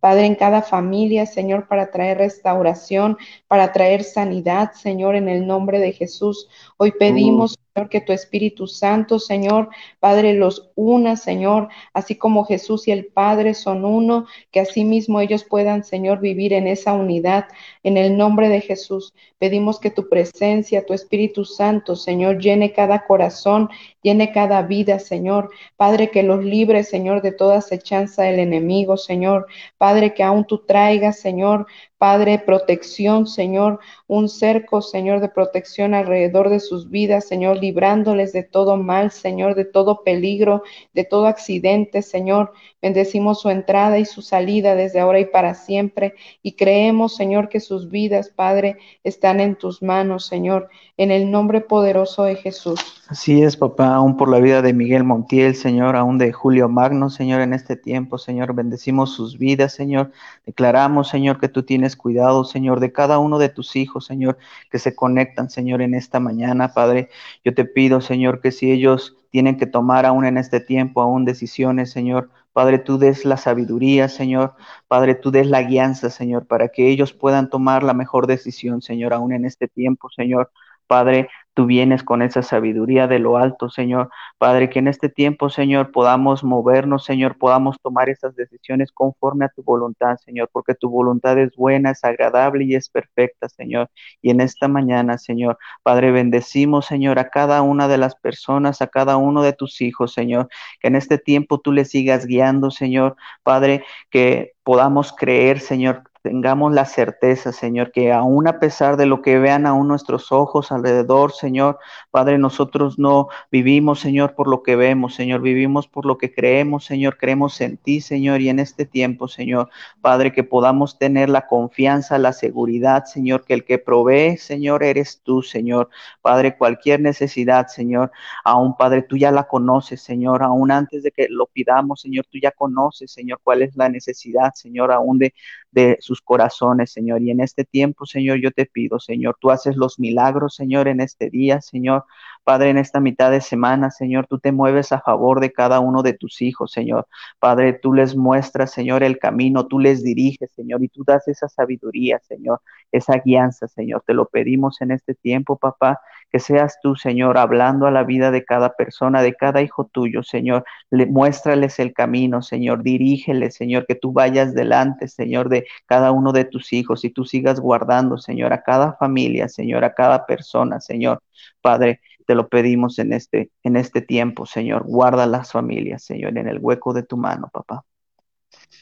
Padre, 0.00 0.26
en 0.26 0.34
cada 0.34 0.62
familia, 0.62 1.26
Señor, 1.26 1.68
para 1.68 1.90
traer 1.90 2.18
restauración, 2.18 3.16
para 3.48 3.72
traer 3.72 4.04
sanidad, 4.04 4.72
Señor, 4.72 5.16
en 5.16 5.28
el 5.28 5.46
nombre 5.46 5.78
de 5.78 5.92
Jesús. 5.92 6.48
Hoy 6.76 6.92
pedimos, 6.92 7.52
Señor, 7.52 7.61
que 7.88 8.02
tu 8.02 8.12
Espíritu 8.12 8.66
Santo, 8.66 9.18
Señor, 9.18 9.70
Padre, 9.98 10.34
los 10.34 10.70
una, 10.74 11.16
Señor, 11.16 11.68
así 11.94 12.16
como 12.16 12.44
Jesús 12.44 12.86
y 12.86 12.92
el 12.92 13.06
Padre 13.06 13.54
son 13.54 13.86
uno, 13.86 14.26
que 14.50 14.60
asimismo 14.60 15.20
ellos 15.20 15.44
puedan, 15.44 15.82
Señor, 15.82 16.20
vivir 16.20 16.52
en 16.52 16.66
esa 16.66 16.92
unidad. 16.92 17.46
En 17.82 17.96
el 17.96 18.16
nombre 18.16 18.50
de 18.50 18.60
Jesús, 18.60 19.14
pedimos 19.38 19.80
que 19.80 19.90
tu 19.90 20.10
presencia, 20.10 20.84
tu 20.84 20.92
Espíritu 20.92 21.46
Santo, 21.46 21.96
Señor, 21.96 22.38
llene 22.40 22.72
cada 22.72 23.06
corazón, 23.06 23.70
llene 24.02 24.32
cada 24.32 24.60
vida, 24.62 24.98
Señor. 24.98 25.50
Padre, 25.76 26.10
que 26.10 26.22
los 26.22 26.44
libre, 26.44 26.84
Señor, 26.84 27.22
de 27.22 27.32
toda 27.32 27.56
acechanza 27.56 28.24
del 28.24 28.38
enemigo, 28.38 28.98
Señor. 28.98 29.46
Padre, 29.78 30.12
que 30.12 30.22
aún 30.22 30.44
tú 30.44 30.58
traigas, 30.58 31.18
Señor, 31.18 31.66
Padre, 32.02 32.40
protección, 32.40 33.28
Señor, 33.28 33.78
un 34.08 34.28
cerco, 34.28 34.82
Señor, 34.82 35.20
de 35.20 35.28
protección 35.28 35.94
alrededor 35.94 36.48
de 36.48 36.58
sus 36.58 36.90
vidas, 36.90 37.28
Señor, 37.28 37.58
librándoles 37.58 38.32
de 38.32 38.42
todo 38.42 38.76
mal, 38.76 39.12
Señor, 39.12 39.54
de 39.54 39.66
todo 39.66 40.02
peligro, 40.02 40.64
de 40.94 41.04
todo 41.04 41.26
accidente, 41.26 42.02
Señor. 42.02 42.54
Bendecimos 42.82 43.40
su 43.40 43.50
entrada 43.50 44.00
y 44.00 44.04
su 44.04 44.20
salida 44.20 44.74
desde 44.74 44.98
ahora 44.98 45.20
y 45.20 45.26
para 45.26 45.54
siempre. 45.54 46.16
Y 46.42 46.56
creemos, 46.56 47.14
Señor, 47.14 47.48
que 47.48 47.60
sus 47.60 47.88
vidas, 47.88 48.30
Padre, 48.34 48.78
están 49.04 49.38
en 49.38 49.54
tus 49.54 49.80
manos, 49.80 50.26
Señor, 50.26 50.70
en 50.96 51.12
el 51.12 51.30
nombre 51.30 51.60
poderoso 51.60 52.24
de 52.24 52.34
Jesús. 52.34 52.80
Así 53.12 53.42
es, 53.42 53.56
papá, 53.56 53.94
aún 53.94 54.16
por 54.16 54.30
la 54.30 54.38
vida 54.38 54.62
de 54.62 54.72
Miguel 54.72 55.04
Montiel, 55.04 55.54
Señor, 55.54 55.96
aún 55.96 56.16
de 56.16 56.32
Julio 56.32 56.68
Magno, 56.68 57.10
Señor, 57.10 57.42
en 57.42 57.52
este 57.52 57.76
tiempo, 57.76 58.16
Señor, 58.16 58.54
bendecimos 58.54 59.14
sus 59.14 59.38
vidas, 59.38 59.74
Señor. 59.74 60.12
Declaramos, 60.46 61.08
Señor, 61.08 61.38
que 61.38 61.48
tú 61.48 61.62
tienes 61.62 61.91
cuidado, 61.96 62.44
Señor, 62.44 62.80
de 62.80 62.92
cada 62.92 63.18
uno 63.18 63.38
de 63.38 63.48
tus 63.48 63.76
hijos, 63.76 64.06
Señor, 64.06 64.38
que 64.70 64.78
se 64.78 64.94
conectan, 64.94 65.50
Señor, 65.50 65.82
en 65.82 65.94
esta 65.94 66.20
mañana, 66.20 66.74
Padre. 66.74 67.08
Yo 67.44 67.54
te 67.54 67.64
pido, 67.64 68.00
Señor, 68.00 68.40
que 68.40 68.52
si 68.52 68.70
ellos 68.70 69.16
tienen 69.30 69.56
que 69.56 69.66
tomar 69.66 70.06
aún 70.06 70.24
en 70.24 70.38
este 70.38 70.60
tiempo, 70.60 71.02
aún 71.02 71.24
decisiones, 71.24 71.90
Señor, 71.90 72.30
Padre, 72.52 72.78
tú 72.78 72.98
des 72.98 73.24
la 73.24 73.36
sabiduría, 73.36 74.08
Señor. 74.08 74.54
Padre, 74.88 75.14
tú 75.14 75.30
des 75.30 75.46
la 75.46 75.62
guianza, 75.62 76.10
Señor, 76.10 76.46
para 76.46 76.68
que 76.68 76.88
ellos 76.88 77.12
puedan 77.12 77.48
tomar 77.48 77.82
la 77.82 77.94
mejor 77.94 78.26
decisión, 78.26 78.82
Señor, 78.82 79.14
aún 79.14 79.32
en 79.32 79.44
este 79.46 79.68
tiempo, 79.68 80.10
Señor. 80.10 80.50
Padre, 80.86 81.28
tú 81.54 81.66
vienes 81.66 82.02
con 82.02 82.22
esa 82.22 82.42
sabiduría 82.42 83.06
de 83.06 83.18
lo 83.18 83.36
alto, 83.36 83.68
Señor. 83.68 84.10
Padre, 84.38 84.70
que 84.70 84.78
en 84.78 84.88
este 84.88 85.08
tiempo, 85.08 85.50
Señor, 85.50 85.92
podamos 85.92 86.44
movernos, 86.44 87.04
Señor, 87.04 87.36
podamos 87.38 87.76
tomar 87.82 88.08
esas 88.08 88.34
decisiones 88.36 88.90
conforme 88.92 89.44
a 89.44 89.48
tu 89.48 89.62
voluntad, 89.62 90.16
Señor, 90.24 90.48
porque 90.52 90.74
tu 90.74 90.88
voluntad 90.88 91.38
es 91.38 91.54
buena, 91.56 91.90
es 91.90 92.04
agradable 92.04 92.64
y 92.64 92.74
es 92.74 92.88
perfecta, 92.88 93.48
Señor. 93.48 93.90
Y 94.22 94.30
en 94.30 94.40
esta 94.40 94.68
mañana, 94.68 95.18
Señor, 95.18 95.58
Padre, 95.82 96.10
bendecimos, 96.10 96.86
Señor, 96.86 97.18
a 97.18 97.30
cada 97.30 97.62
una 97.62 97.88
de 97.88 97.98
las 97.98 98.14
personas, 98.16 98.82
a 98.82 98.86
cada 98.86 99.16
uno 99.16 99.42
de 99.42 99.52
tus 99.52 99.80
hijos, 99.80 100.12
Señor, 100.12 100.48
que 100.80 100.88
en 100.88 100.96
este 100.96 101.18
tiempo 101.18 101.60
tú 101.60 101.72
le 101.72 101.84
sigas 101.84 102.26
guiando, 102.26 102.70
Señor. 102.70 103.16
Padre, 103.42 103.84
que 104.10 104.52
podamos 104.64 105.12
creer, 105.12 105.60
Señor, 105.60 106.04
tengamos 106.22 106.72
la 106.72 106.84
certeza, 106.84 107.52
Señor, 107.52 107.90
que 107.90 108.12
aún 108.12 108.46
a 108.46 108.60
pesar 108.60 108.96
de 108.96 109.06
lo 109.06 109.22
que 109.22 109.38
vean 109.38 109.66
aún 109.66 109.88
nuestros 109.88 110.30
ojos 110.30 110.70
alrededor, 110.70 111.32
Señor, 111.32 111.78
Padre, 112.10 112.38
nosotros 112.38 112.98
no 112.98 113.28
vivimos, 113.50 113.98
Señor, 114.00 114.34
por 114.34 114.48
lo 114.48 114.62
que 114.62 114.76
vemos, 114.76 115.14
Señor, 115.16 115.42
vivimos 115.42 115.88
por 115.88 116.06
lo 116.06 116.18
que 116.18 116.32
creemos, 116.32 116.84
Señor, 116.84 117.18
creemos 117.18 117.60
en 117.60 117.76
ti, 117.76 118.00
Señor, 118.00 118.40
y 118.40 118.48
en 118.48 118.60
este 118.60 118.86
tiempo, 118.86 119.26
Señor, 119.26 119.68
Padre, 120.00 120.32
que 120.32 120.44
podamos 120.44 120.96
tener 120.96 121.28
la 121.28 121.46
confianza, 121.48 122.18
la 122.18 122.32
seguridad, 122.32 123.04
Señor, 123.04 123.44
que 123.44 123.54
el 123.54 123.64
que 123.64 123.78
provee, 123.78 124.36
Señor, 124.36 124.84
eres 124.84 125.20
tú, 125.24 125.42
Señor, 125.42 125.90
Padre, 126.20 126.56
cualquier 126.56 127.00
necesidad, 127.00 127.66
Señor, 127.66 128.12
aún, 128.44 128.76
Padre, 128.76 129.02
tú 129.02 129.16
ya 129.16 129.32
la 129.32 129.48
conoces, 129.48 130.00
Señor, 130.00 130.44
aún 130.44 130.70
antes 130.70 131.02
de 131.02 131.10
que 131.10 131.26
lo 131.28 131.46
pidamos, 131.46 132.00
Señor, 132.00 132.26
tú 132.30 132.38
ya 132.40 132.52
conoces, 132.52 133.10
Señor, 133.12 133.40
cuál 133.42 133.62
es 133.62 133.74
la 133.76 133.88
necesidad, 133.88 134.52
Señor, 134.54 134.92
aún 134.92 135.18
de, 135.18 135.34
de 135.72 135.96
sus 136.12 136.20
corazones, 136.20 136.92
Señor. 136.92 137.22
Y 137.22 137.30
en 137.30 137.40
este 137.40 137.64
tiempo, 137.64 138.04
Señor, 138.04 138.38
yo 138.38 138.50
te 138.50 138.66
pido, 138.66 139.00
Señor, 139.00 139.36
tú 139.40 139.50
haces 139.50 139.76
los 139.76 139.98
milagros, 139.98 140.54
Señor, 140.54 140.86
en 140.88 141.00
este 141.00 141.30
día, 141.30 141.62
Señor. 141.62 142.04
Padre, 142.44 142.68
en 142.70 142.76
esta 142.78 143.00
mitad 143.00 143.30
de 143.30 143.40
semana, 143.40 143.90
Señor, 143.90 144.26
tú 144.26 144.38
te 144.38 144.52
mueves 144.52 144.92
a 144.92 145.00
favor 145.00 145.40
de 145.40 145.52
cada 145.52 145.80
uno 145.80 146.02
de 146.02 146.12
tus 146.12 146.42
hijos, 146.42 146.70
Señor. 146.72 147.06
Padre, 147.38 147.72
tú 147.72 147.94
les 147.94 148.14
muestras, 148.14 148.72
Señor, 148.72 149.02
el 149.02 149.18
camino, 149.18 149.66
tú 149.66 149.78
les 149.78 150.02
diriges, 150.02 150.50
Señor, 150.52 150.82
y 150.84 150.88
tú 150.88 151.02
das 151.04 151.26
esa 151.28 151.48
sabiduría, 151.48 152.18
Señor, 152.18 152.60
esa 152.90 153.14
guianza, 153.24 153.68
Señor. 153.68 154.02
Te 154.06 154.12
lo 154.12 154.26
pedimos 154.26 154.82
en 154.82 154.90
este 154.90 155.14
tiempo, 155.14 155.56
papá, 155.56 155.98
que 156.32 156.40
seas 156.40 156.78
tú, 156.82 156.96
Señor, 156.96 157.36
hablando 157.36 157.86
a 157.86 157.90
la 157.90 158.04
vida 158.04 158.30
de 158.30 158.44
cada 158.44 158.74
persona, 158.74 159.20
de 159.20 159.34
cada 159.34 159.60
hijo 159.60 159.84
tuyo, 159.84 160.22
Señor. 160.22 160.64
Le, 160.90 161.04
muéstrales 161.04 161.78
el 161.78 161.92
camino, 161.92 162.40
Señor, 162.40 162.82
dirígeles, 162.82 163.54
Señor, 163.54 163.84
que 163.86 163.94
tú 163.94 164.12
vayas 164.12 164.54
delante, 164.54 165.08
Señor, 165.08 165.50
de 165.50 165.66
cada 165.84 166.10
uno 166.10 166.32
de 166.32 166.46
tus 166.46 166.72
hijos 166.72 167.04
y 167.04 167.10
tú 167.10 167.26
sigas 167.26 167.60
guardando, 167.60 168.16
Señor, 168.16 168.54
a 168.54 168.62
cada 168.62 168.94
familia, 168.94 169.48
Señor, 169.48 169.84
a 169.84 169.92
cada 169.92 170.24
persona, 170.24 170.80
Señor. 170.80 171.22
Padre, 171.60 172.00
te 172.26 172.34
lo 172.34 172.48
pedimos 172.48 172.98
en 172.98 173.12
este, 173.12 173.50
en 173.62 173.76
este 173.76 174.00
tiempo, 174.00 174.46
Señor. 174.46 174.84
Guarda 174.86 175.26
las 175.26 175.52
familias, 175.52 176.02
Señor, 176.02 176.38
en 176.38 176.48
el 176.48 176.58
hueco 176.60 176.94
de 176.94 177.02
tu 177.02 177.18
mano, 177.18 177.50
papá. 177.52 177.84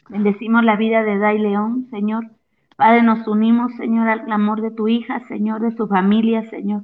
Bendecimos 0.09 0.63
la 0.63 0.77
vida 0.77 1.03
de 1.03 1.17
Dai 1.17 1.37
León, 1.37 1.87
Señor. 1.91 2.31
Padre, 2.77 3.03
nos 3.03 3.27
unimos, 3.27 3.73
Señor, 3.75 4.07
al 4.07 4.23
clamor 4.23 4.61
de 4.61 4.71
tu 4.71 4.87
hija, 4.87 5.19
Señor, 5.27 5.61
de 5.61 5.75
su 5.75 5.87
familia, 5.87 6.49
Señor. 6.49 6.83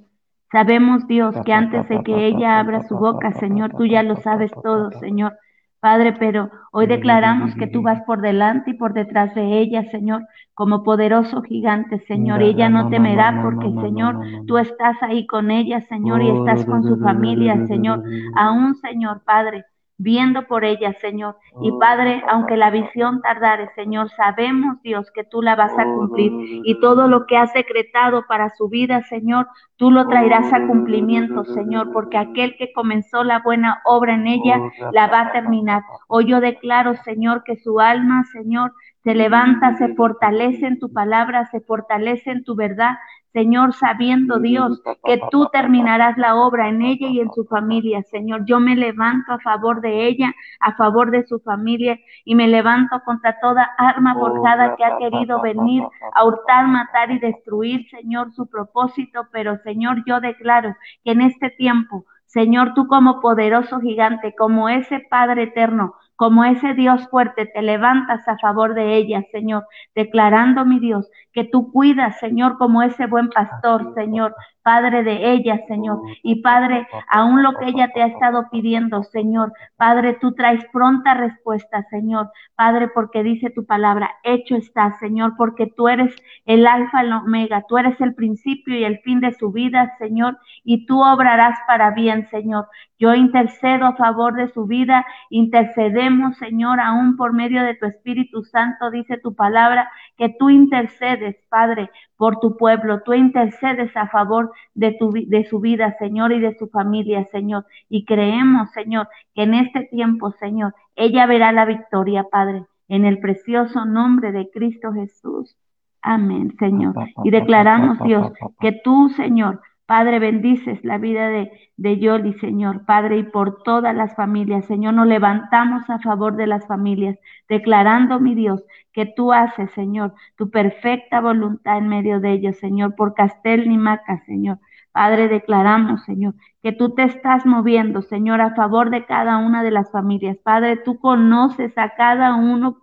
Sabemos, 0.51 1.07
Dios, 1.07 1.35
que 1.45 1.53
antes 1.53 1.87
de 1.89 2.03
que 2.03 2.27
ella 2.27 2.59
abra 2.59 2.83
su 2.83 2.97
boca, 2.97 3.33
Señor, 3.33 3.71
tú 3.77 3.85
ya 3.85 4.03
lo 4.03 4.15
sabes 4.15 4.51
todo, 4.63 4.91
Señor. 4.91 5.37
Padre, 5.79 6.13
pero 6.13 6.49
hoy 6.71 6.87
declaramos 6.87 7.53
que 7.55 7.67
tú 7.67 7.83
vas 7.83 8.01
por 8.03 8.21
delante 8.21 8.71
y 8.71 8.73
por 8.73 8.93
detrás 8.93 9.35
de 9.35 9.59
ella, 9.59 9.83
Señor, 9.91 10.25
como 10.55 10.83
poderoso 10.83 11.43
gigante, 11.43 11.99
Señor. 12.07 12.41
Ella 12.41 12.67
no 12.67 12.89
temerá 12.89 13.41
porque, 13.43 13.69
Señor, 13.81 14.19
tú 14.47 14.57
estás 14.57 14.97
ahí 15.03 15.27
con 15.27 15.51
ella, 15.51 15.81
Señor, 15.81 16.23
y 16.23 16.29
estás 16.29 16.65
con 16.65 16.83
su 16.83 16.97
familia, 16.97 17.67
Señor. 17.67 18.03
Aún, 18.35 18.75
Señor, 18.75 19.21
Padre, 19.23 19.65
viendo 19.97 20.45
por 20.47 20.63
ella, 20.63 20.93
Señor. 21.01 21.37
Y 21.61 21.71
oh, 21.71 21.79
Padre, 21.79 22.23
aunque 22.29 22.55
la 22.55 22.69
visión 22.69 23.21
tardare, 23.21 23.69
Señor, 23.75 24.09
sabemos, 24.11 24.81
Dios, 24.83 25.09
que 25.11 25.23
tú 25.23 25.41
la 25.41 25.55
vas 25.55 25.77
a 25.77 25.87
oh, 25.87 25.97
cumplir. 25.97 26.31
Y 26.63 26.79
todo 26.79 27.07
lo 27.07 27.25
que 27.25 27.37
has 27.37 27.51
decretado 27.53 28.25
para 28.27 28.49
su 28.51 28.69
vida, 28.69 29.03
Señor, 29.03 29.47
tú 29.75 29.89
lo 29.89 30.07
traerás 30.07 30.53
a 30.53 30.67
cumplimiento, 30.67 31.45
Señor, 31.45 31.91
porque 31.93 32.17
aquel 32.17 32.55
que 32.57 32.71
comenzó 32.73 33.23
la 33.23 33.39
buena 33.39 33.81
obra 33.85 34.13
en 34.13 34.27
ella, 34.27 34.59
oh, 34.59 34.91
la 34.91 35.07
va 35.07 35.21
a 35.21 35.31
terminar. 35.31 35.81
Hoy 36.07 36.25
yo 36.27 36.39
declaro, 36.41 36.95
Señor, 37.03 37.43
que 37.43 37.57
su 37.57 37.79
alma, 37.79 38.23
Señor, 38.31 38.73
se 39.03 39.15
levanta, 39.15 39.77
se 39.77 39.95
fortalece 39.95 40.67
en 40.67 40.79
tu 40.79 40.91
palabra, 40.91 41.45
se 41.49 41.61
fortalece 41.61 42.29
en 42.29 42.43
tu 42.43 42.55
verdad, 42.55 42.97
Señor, 43.37 43.75
sabiendo 43.75 44.39
Dios 44.39 44.81
que 45.05 45.21
tú 45.29 45.47
terminarás 45.53 46.17
la 46.17 46.35
obra 46.37 46.69
en 46.69 46.81
ella 46.81 47.07
y 47.07 47.19
en 47.19 47.31
su 47.31 47.45
familia. 47.45 48.01
Señor, 48.09 48.45
yo 48.45 48.59
me 48.59 48.75
levanto 48.75 49.31
a 49.31 49.39
favor 49.39 49.79
de 49.79 50.07
ella, 50.07 50.33
a 50.59 50.73
favor 50.73 51.11
de 51.11 51.23
su 51.27 51.37
familia 51.41 51.99
y 52.25 52.33
me 52.33 52.47
levanto 52.47 52.99
contra 53.05 53.39
toda 53.39 53.69
arma 53.77 54.15
forjada 54.15 54.75
que 54.75 54.83
ha 54.83 54.97
querido 54.97 55.39
venir 55.39 55.83
a 56.15 56.25
hurtar, 56.25 56.65
matar 56.65 57.11
y 57.11 57.19
destruir, 57.19 57.87
Señor, 57.91 58.31
su 58.31 58.47
propósito. 58.47 59.27
Pero, 59.31 59.59
Señor, 59.59 60.03
yo 60.07 60.19
declaro 60.19 60.75
que 61.03 61.11
en 61.11 61.21
este 61.21 61.51
tiempo, 61.51 62.05
Señor, 62.25 62.73
tú 62.73 62.87
como 62.87 63.21
poderoso 63.21 63.79
gigante, 63.81 64.33
como 64.35 64.67
ese 64.67 64.99
Padre 65.11 65.43
eterno, 65.43 65.93
como 66.17 66.43
ese 66.43 66.73
Dios 66.73 67.07
fuerte, 67.09 67.45
te 67.45 67.61
levantas 67.61 68.27
a 68.27 68.37
favor 68.39 68.73
de 68.73 68.97
ellas, 68.97 69.23
Señor, 69.31 69.65
declarando, 69.95 70.65
mi 70.65 70.79
Dios, 70.79 71.09
que 71.31 71.43
tú 71.43 71.71
cuidas, 71.71 72.19
Señor, 72.19 72.57
como 72.57 72.81
ese 72.81 73.05
buen 73.05 73.29
pastor, 73.29 73.93
Señor, 73.93 74.35
Padre 74.63 75.03
de 75.03 75.31
ella, 75.31 75.61
Señor. 75.67 76.01
Y 76.23 76.41
Padre, 76.41 76.87
aún 77.07 77.43
lo 77.43 77.53
que 77.53 77.67
ella 77.67 77.89
te 77.93 78.01
ha 78.01 78.07
estado 78.07 78.49
pidiendo, 78.51 79.03
Señor, 79.03 79.53
Padre, 79.77 80.17
tú 80.19 80.33
traes 80.33 80.65
pronta 80.73 81.13
respuesta, 81.13 81.85
Señor. 81.91 82.31
Padre, 82.55 82.89
porque 82.89 83.21
dice 83.21 83.51
tu 83.51 83.65
palabra, 83.65 84.09
hecho 84.23 84.55
está, 84.55 84.97
Señor, 84.99 85.35
porque 85.37 85.67
tú 85.67 85.87
eres 85.87 86.13
el 86.45 86.65
alfa 86.65 87.03
y 87.03 87.05
el 87.05 87.13
omega, 87.13 87.63
tú 87.69 87.77
eres 87.77 88.01
el 88.01 88.15
principio 88.15 88.75
y 88.75 88.83
el 88.83 88.99
fin 89.01 89.19
de 89.19 89.33
su 89.35 89.51
vida, 89.51 89.95
Señor, 89.99 90.37
y 90.63 90.87
tú 90.87 91.01
obrarás 91.01 91.57
para 91.67 91.91
bien, 91.91 92.27
Señor. 92.29 92.65
Yo 92.99 93.13
intercedo 93.13 93.85
a 93.85 93.95
favor 93.95 94.33
de 94.33 94.51
su 94.53 94.65
vida, 94.65 95.05
intercedemos, 95.29 96.37
Señor, 96.37 96.79
aún 96.79 97.15
por 97.15 97.31
medio 97.31 97.63
de 97.63 97.75
tu 97.75 97.85
Espíritu 97.85 98.43
Santo, 98.43 98.89
dice 98.89 99.17
tu 99.17 99.35
palabra, 99.35 99.89
que 100.17 100.29
tú 100.29 100.49
intercedes, 100.49 101.35
Padre, 101.49 101.91
por 102.15 102.39
tu 102.39 102.57
pueblo, 102.57 103.01
tú 103.01 103.13
intercedes 103.13 103.95
a 103.95 104.07
favor 104.07 104.51
de, 104.73 104.93
tu, 104.93 105.11
de 105.11 105.45
su 105.45 105.59
vida, 105.59 105.95
Señor, 105.99 106.31
y 106.31 106.39
de 106.39 106.57
su 106.57 106.67
familia, 106.69 107.27
Señor. 107.31 107.65
Y 107.87 108.05
creemos, 108.05 108.71
Señor, 108.71 109.07
que 109.35 109.43
en 109.43 109.53
este 109.53 109.83
tiempo, 109.83 110.31
Señor, 110.31 110.73
ella 110.95 111.27
verá 111.27 111.51
la 111.51 111.65
victoria, 111.65 112.25
Padre, 112.31 112.65
en 112.87 113.05
el 113.05 113.19
precioso 113.19 113.85
nombre 113.85 114.31
de 114.31 114.49
Cristo 114.49 114.91
Jesús. 114.91 115.55
Amén, 116.01 116.55
Señor. 116.57 116.95
Y 117.23 117.29
declaramos, 117.29 117.99
Dios, 118.03 118.31
que 118.59 118.71
tú, 118.71 119.09
Señor, 119.09 119.61
Padre, 119.87 120.19
bendices 120.19 120.83
la 120.83 120.97
vida 120.97 121.29
de, 121.29 121.49
de 121.77 121.97
Yoli, 121.97 122.33
Señor, 122.33 122.83
Padre, 122.85 123.19
y 123.19 123.23
por 123.23 123.63
todas 123.63 123.95
las 123.95 124.15
familias. 124.17 124.65
Señor, 124.65 124.93
nos 124.93 125.07
levantamos 125.07 125.89
a 125.89 125.99
favor 125.99 126.35
de 126.35 126.45
las 126.45 126.67
familias, 126.67 127.17
declarando, 127.47 128.19
mi 128.19 128.35
Dios, 128.35 128.61
que 128.91 129.05
tú 129.05 129.31
haces, 129.31 129.71
Señor, 129.71 130.13
tu 130.35 130.49
perfecta 130.51 131.21
voluntad 131.21 131.77
en 131.77 131.87
medio 131.87 132.19
de 132.19 132.33
ellos, 132.33 132.57
Señor, 132.57 132.95
por 132.95 133.13
Castel 133.13 133.69
ni 133.69 133.77
Maca, 133.77 134.21
Señor. 134.25 134.59
Padre, 134.91 135.29
declaramos, 135.29 136.03
Señor, 136.03 136.35
que 136.61 136.73
tú 136.73 136.93
te 136.93 137.03
estás 137.03 137.45
moviendo, 137.45 138.01
Señor, 138.01 138.41
a 138.41 138.55
favor 138.55 138.89
de 138.89 139.05
cada 139.05 139.37
una 139.37 139.63
de 139.63 139.71
las 139.71 139.89
familias. 139.89 140.37
Padre, 140.43 140.75
tú 140.77 140.99
conoces 140.99 141.77
a 141.77 141.91
cada 141.95 142.35
uno 142.35 142.77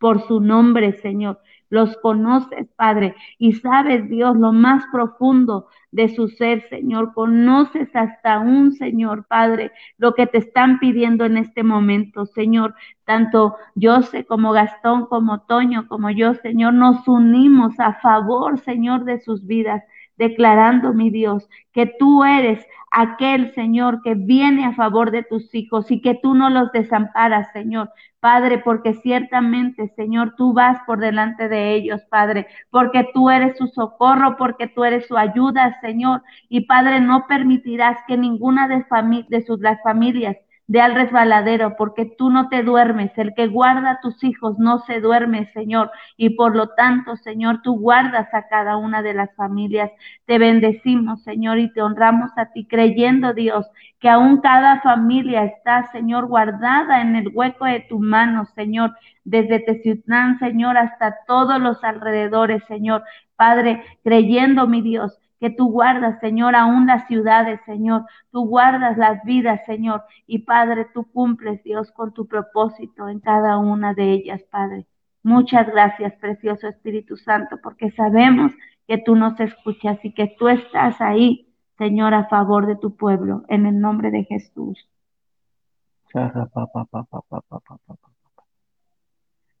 por 0.00 0.22
su 0.26 0.40
nombre, 0.40 0.92
Señor 0.94 1.38
los 1.70 1.96
conoces, 1.98 2.68
Padre, 2.76 3.14
y 3.38 3.52
sabes, 3.52 4.08
Dios, 4.08 4.36
lo 4.36 4.52
más 4.52 4.84
profundo 4.92 5.68
de 5.90 6.08
su 6.08 6.28
ser, 6.28 6.68
Señor. 6.68 7.12
Conoces 7.14 7.94
hasta 7.94 8.38
un, 8.40 8.72
Señor, 8.72 9.26
Padre, 9.26 9.72
lo 9.96 10.14
que 10.14 10.26
te 10.26 10.38
están 10.38 10.78
pidiendo 10.78 11.24
en 11.24 11.36
este 11.36 11.62
momento, 11.62 12.26
Señor. 12.26 12.74
Tanto 13.04 13.56
José 13.80 14.24
como 14.24 14.52
Gastón, 14.52 15.06
como 15.06 15.40
Toño, 15.42 15.88
como 15.88 16.10
yo, 16.10 16.34
Señor, 16.34 16.74
nos 16.74 17.06
unimos 17.08 17.78
a 17.80 17.94
favor, 17.94 18.58
Señor, 18.60 19.04
de 19.04 19.20
sus 19.20 19.46
vidas 19.46 19.82
declarando, 20.18 20.92
mi 20.92 21.10
Dios, 21.10 21.48
que 21.72 21.86
tú 21.86 22.24
eres 22.24 22.66
aquel 22.90 23.54
Señor 23.54 24.02
que 24.02 24.14
viene 24.14 24.64
a 24.64 24.74
favor 24.74 25.10
de 25.10 25.22
tus 25.22 25.54
hijos 25.54 25.90
y 25.90 26.00
que 26.00 26.14
tú 26.14 26.34
no 26.34 26.50
los 26.50 26.72
desamparas, 26.72 27.52
Señor. 27.52 27.90
Padre, 28.20 28.58
porque 28.58 28.94
ciertamente, 28.94 29.92
Señor, 29.94 30.34
tú 30.36 30.52
vas 30.52 30.80
por 30.86 30.98
delante 30.98 31.48
de 31.48 31.74
ellos, 31.74 32.02
Padre, 32.10 32.48
porque 32.70 33.08
tú 33.14 33.30
eres 33.30 33.56
su 33.56 33.68
socorro, 33.68 34.36
porque 34.36 34.66
tú 34.66 34.84
eres 34.84 35.06
su 35.06 35.16
ayuda, 35.16 35.78
Señor. 35.80 36.22
Y 36.48 36.62
Padre, 36.62 37.00
no 37.00 37.26
permitirás 37.28 37.98
que 38.08 38.16
ninguna 38.16 38.66
de, 38.66 38.84
de 39.28 39.42
sus 39.42 39.60
las 39.60 39.80
familias 39.82 40.36
de 40.68 40.82
al 40.82 40.94
resbaladero, 40.94 41.76
porque 41.76 42.04
tú 42.04 42.30
no 42.30 42.50
te 42.50 42.62
duermes. 42.62 43.10
El 43.16 43.34
que 43.34 43.48
guarda 43.48 43.92
a 43.92 44.00
tus 44.00 44.22
hijos 44.22 44.58
no 44.58 44.80
se 44.80 45.00
duerme, 45.00 45.46
Señor. 45.52 45.90
Y 46.18 46.30
por 46.30 46.54
lo 46.54 46.68
tanto, 46.68 47.16
Señor, 47.16 47.62
tú 47.62 47.78
guardas 47.78 48.32
a 48.34 48.48
cada 48.48 48.76
una 48.76 49.00
de 49.02 49.14
las 49.14 49.34
familias. 49.34 49.90
Te 50.26 50.38
bendecimos, 50.38 51.22
Señor, 51.22 51.58
y 51.58 51.72
te 51.72 51.80
honramos 51.80 52.30
a 52.36 52.52
ti, 52.52 52.66
creyendo, 52.66 53.32
Dios, 53.32 53.66
que 53.98 54.10
aún 54.10 54.42
cada 54.42 54.82
familia 54.82 55.44
está, 55.44 55.90
Señor, 55.90 56.26
guardada 56.26 57.00
en 57.00 57.16
el 57.16 57.30
hueco 57.34 57.64
de 57.64 57.80
tu 57.88 57.98
mano, 57.98 58.44
Señor, 58.54 58.94
desde 59.24 59.60
Teciutlán, 59.60 60.38
Señor, 60.38 60.76
hasta 60.76 61.16
todos 61.26 61.58
los 61.60 61.82
alrededores, 61.82 62.62
Señor. 62.68 63.04
Padre, 63.36 63.82
creyendo, 64.04 64.66
mi 64.66 64.82
Dios, 64.82 65.18
que 65.40 65.50
tú 65.50 65.70
guardas, 65.70 66.18
Señor, 66.20 66.56
aún 66.56 66.86
las 66.86 67.06
ciudades, 67.06 67.60
Señor. 67.64 68.04
Tú 68.30 68.46
guardas 68.46 68.96
las 68.98 69.22
vidas, 69.24 69.60
Señor. 69.66 70.02
Y 70.26 70.40
Padre, 70.40 70.86
tú 70.92 71.04
cumples, 71.12 71.62
Dios, 71.62 71.90
con 71.92 72.12
tu 72.12 72.26
propósito 72.26 73.08
en 73.08 73.20
cada 73.20 73.58
una 73.58 73.94
de 73.94 74.12
ellas, 74.12 74.42
Padre. 74.50 74.86
Muchas 75.22 75.66
gracias, 75.68 76.14
precioso 76.14 76.68
Espíritu 76.68 77.16
Santo, 77.16 77.58
porque 77.62 77.90
sabemos 77.92 78.52
que 78.86 78.98
tú 78.98 79.14
nos 79.14 79.38
escuchas 79.38 79.98
y 80.04 80.12
que 80.12 80.34
tú 80.38 80.48
estás 80.48 81.00
ahí, 81.00 81.48
Señor, 81.76 82.14
a 82.14 82.28
favor 82.28 82.66
de 82.66 82.76
tu 82.76 82.96
pueblo, 82.96 83.44
en 83.48 83.66
el 83.66 83.80
nombre 83.80 84.10
de 84.10 84.24
Jesús. 84.24 84.88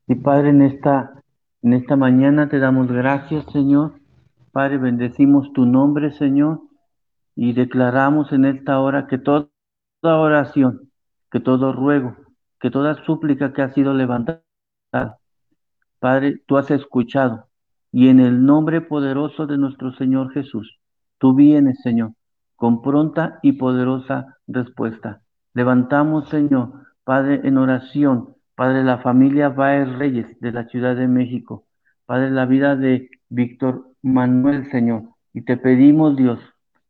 Y 0.06 0.14
Padre, 0.14 0.50
en 0.50 0.62
esta, 0.62 1.22
en 1.62 1.72
esta 1.74 1.96
mañana 1.96 2.48
te 2.48 2.58
damos 2.58 2.90
gracias, 2.90 3.44
Señor 3.52 3.92
Padre, 4.52 4.78
bendecimos 4.78 5.52
tu 5.52 5.66
nombre, 5.66 6.10
Señor, 6.12 6.60
y 7.34 7.52
declaramos 7.52 8.32
en 8.32 8.44
esta 8.44 8.80
hora 8.80 9.06
que 9.06 9.18
toda 9.18 9.48
oración, 10.02 10.90
que 11.30 11.40
todo 11.40 11.72
ruego, 11.72 12.16
que 12.60 12.70
toda 12.70 12.94
súplica 13.04 13.52
que 13.52 13.62
ha 13.62 13.72
sido 13.72 13.94
levantada, 13.94 14.42
Padre, 15.98 16.42
tú 16.46 16.56
has 16.56 16.70
escuchado. 16.70 17.48
Y 17.90 18.08
en 18.08 18.20
el 18.20 18.44
nombre 18.44 18.80
poderoso 18.80 19.46
de 19.46 19.58
nuestro 19.58 19.92
Señor 19.92 20.32
Jesús, 20.32 20.78
tú 21.18 21.34
vienes, 21.34 21.80
Señor, 21.82 22.12
con 22.56 22.82
pronta 22.82 23.38
y 23.42 23.52
poderosa 23.52 24.36
respuesta. 24.46 25.22
Levantamos, 25.54 26.28
Señor, 26.28 26.72
Padre, 27.04 27.40
en 27.44 27.56
oración, 27.58 28.36
Padre, 28.54 28.84
la 28.84 28.98
familia 28.98 29.48
Baez 29.48 29.88
Reyes 29.96 30.38
de 30.40 30.52
la 30.52 30.64
Ciudad 30.64 30.96
de 30.96 31.08
México, 31.08 31.66
Padre, 32.06 32.30
la 32.30 32.46
vida 32.46 32.76
de 32.76 33.10
Víctor 33.28 33.87
Manuel, 34.02 34.70
Señor, 34.70 35.02
y 35.32 35.42
te 35.42 35.56
pedimos, 35.56 36.16
Dios, 36.16 36.40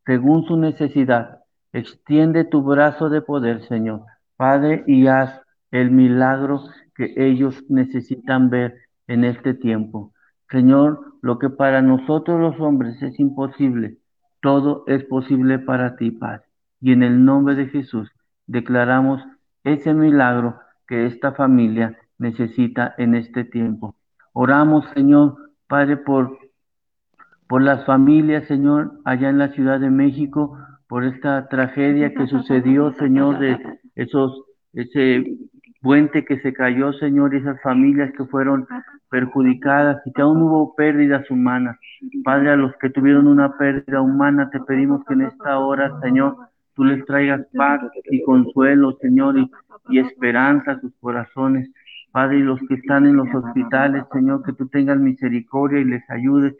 según 0.05 0.45
su 0.45 0.57
necesidad, 0.57 1.41
extiende 1.73 2.45
tu 2.45 2.63
brazo 2.63 3.09
de 3.09 3.23
poder, 3.23 3.63
Señor, 3.63 4.03
Padre, 4.37 4.85
y 4.87 5.07
haz 5.07 5.41
el 5.71 5.91
milagro 5.91 6.63
que 6.95 7.15
ellos 7.17 7.65
necesitan 7.69 8.51
ver 8.51 8.75
en 9.07 9.25
este 9.25 9.55
tiempo. 9.55 10.13
Señor, 10.51 11.15
lo 11.21 11.39
que 11.39 11.51
para 11.51 11.83
nosotros 11.83 12.41
los 12.41 12.61
hombres 12.61 13.03
es 13.03 13.19
imposible, 13.19 13.99
todo 14.41 14.85
es 14.87 15.05
posible 15.05 15.59
para 15.59 15.97
ti, 15.97 16.11
Padre. 16.11 16.45
Y 16.81 16.93
en 16.93 17.03
el 17.03 17.25
nombre 17.25 17.55
de 17.55 17.67
Jesús 17.67 18.11
declaramos 18.47 19.23
ese 19.65 19.93
milagro 19.95 20.59
que 20.87 21.07
esta 21.07 21.33
familia 21.33 21.99
necesita 22.19 22.95
en 22.99 23.15
este 23.15 23.45
tiempo. 23.45 23.97
Oramos, 24.33 24.87
Señor, 24.95 25.37
Padre, 25.67 25.97
por 25.97 26.39
por 27.49 27.63
las 27.63 27.85
familias, 27.87 28.47
Señor, 28.47 28.93
allá 29.05 29.31
en 29.31 29.39
la 29.39 29.49
Ciudad 29.49 29.81
de 29.81 29.91
México, 29.91 30.59
por 30.87 31.05
esta 31.05 31.49
tragedia 31.49 32.13
que 32.15 32.27
sucedió, 32.27 32.93
Señor, 32.93 33.39
de 33.39 33.59
esos, 33.95 34.45
ese 34.75 35.25
puente 35.81 36.25
que 36.25 36.39
se 36.41 36.53
cayó, 36.53 36.93
Señor, 36.93 37.35
y 37.35 37.39
esas 37.39 37.61
familias 37.63 38.13
que 38.17 38.25
fueron 38.27 38.67
perjudicadas 39.11 40.03
y 40.05 40.13
que 40.13 40.23
aún 40.23 40.43
hubo 40.43 40.75
pérdidas 40.75 41.31
humanas. 41.31 41.79
Padre, 42.23 42.51
a 42.51 42.57
los 42.57 42.77
que 42.77 42.91
tuvieron 42.91 43.27
una 43.27 43.57
pérdida 43.57 44.03
humana, 44.03 44.51
te 44.51 44.61
pedimos 44.61 45.03
que 45.07 45.15
en 45.15 45.23
esta 45.23 45.59
hora, 45.59 45.99
Señor, 46.03 46.37
tú 46.75 46.85
les 46.85 47.05
traigas 47.07 47.47
paz 47.57 47.81
y 48.11 48.23
consuelo, 48.25 48.93
Señor, 49.01 49.39
y, 49.39 49.51
y 49.89 50.01
esperanza 50.01 50.73
a 50.73 50.81
sus 50.81 50.93
corazones. 51.01 51.71
Padre, 52.13 52.39
y 52.39 52.43
los 52.43 52.61
que 52.69 52.75
están 52.75 53.07
en 53.07 53.17
los 53.17 53.33
hospitales, 53.35 54.05
Señor, 54.13 54.43
que 54.43 54.53
tú 54.53 54.69
tengas 54.69 54.99
misericordia 54.99 55.81
y 55.81 55.85
les 55.85 56.09
ayudes 56.11 56.55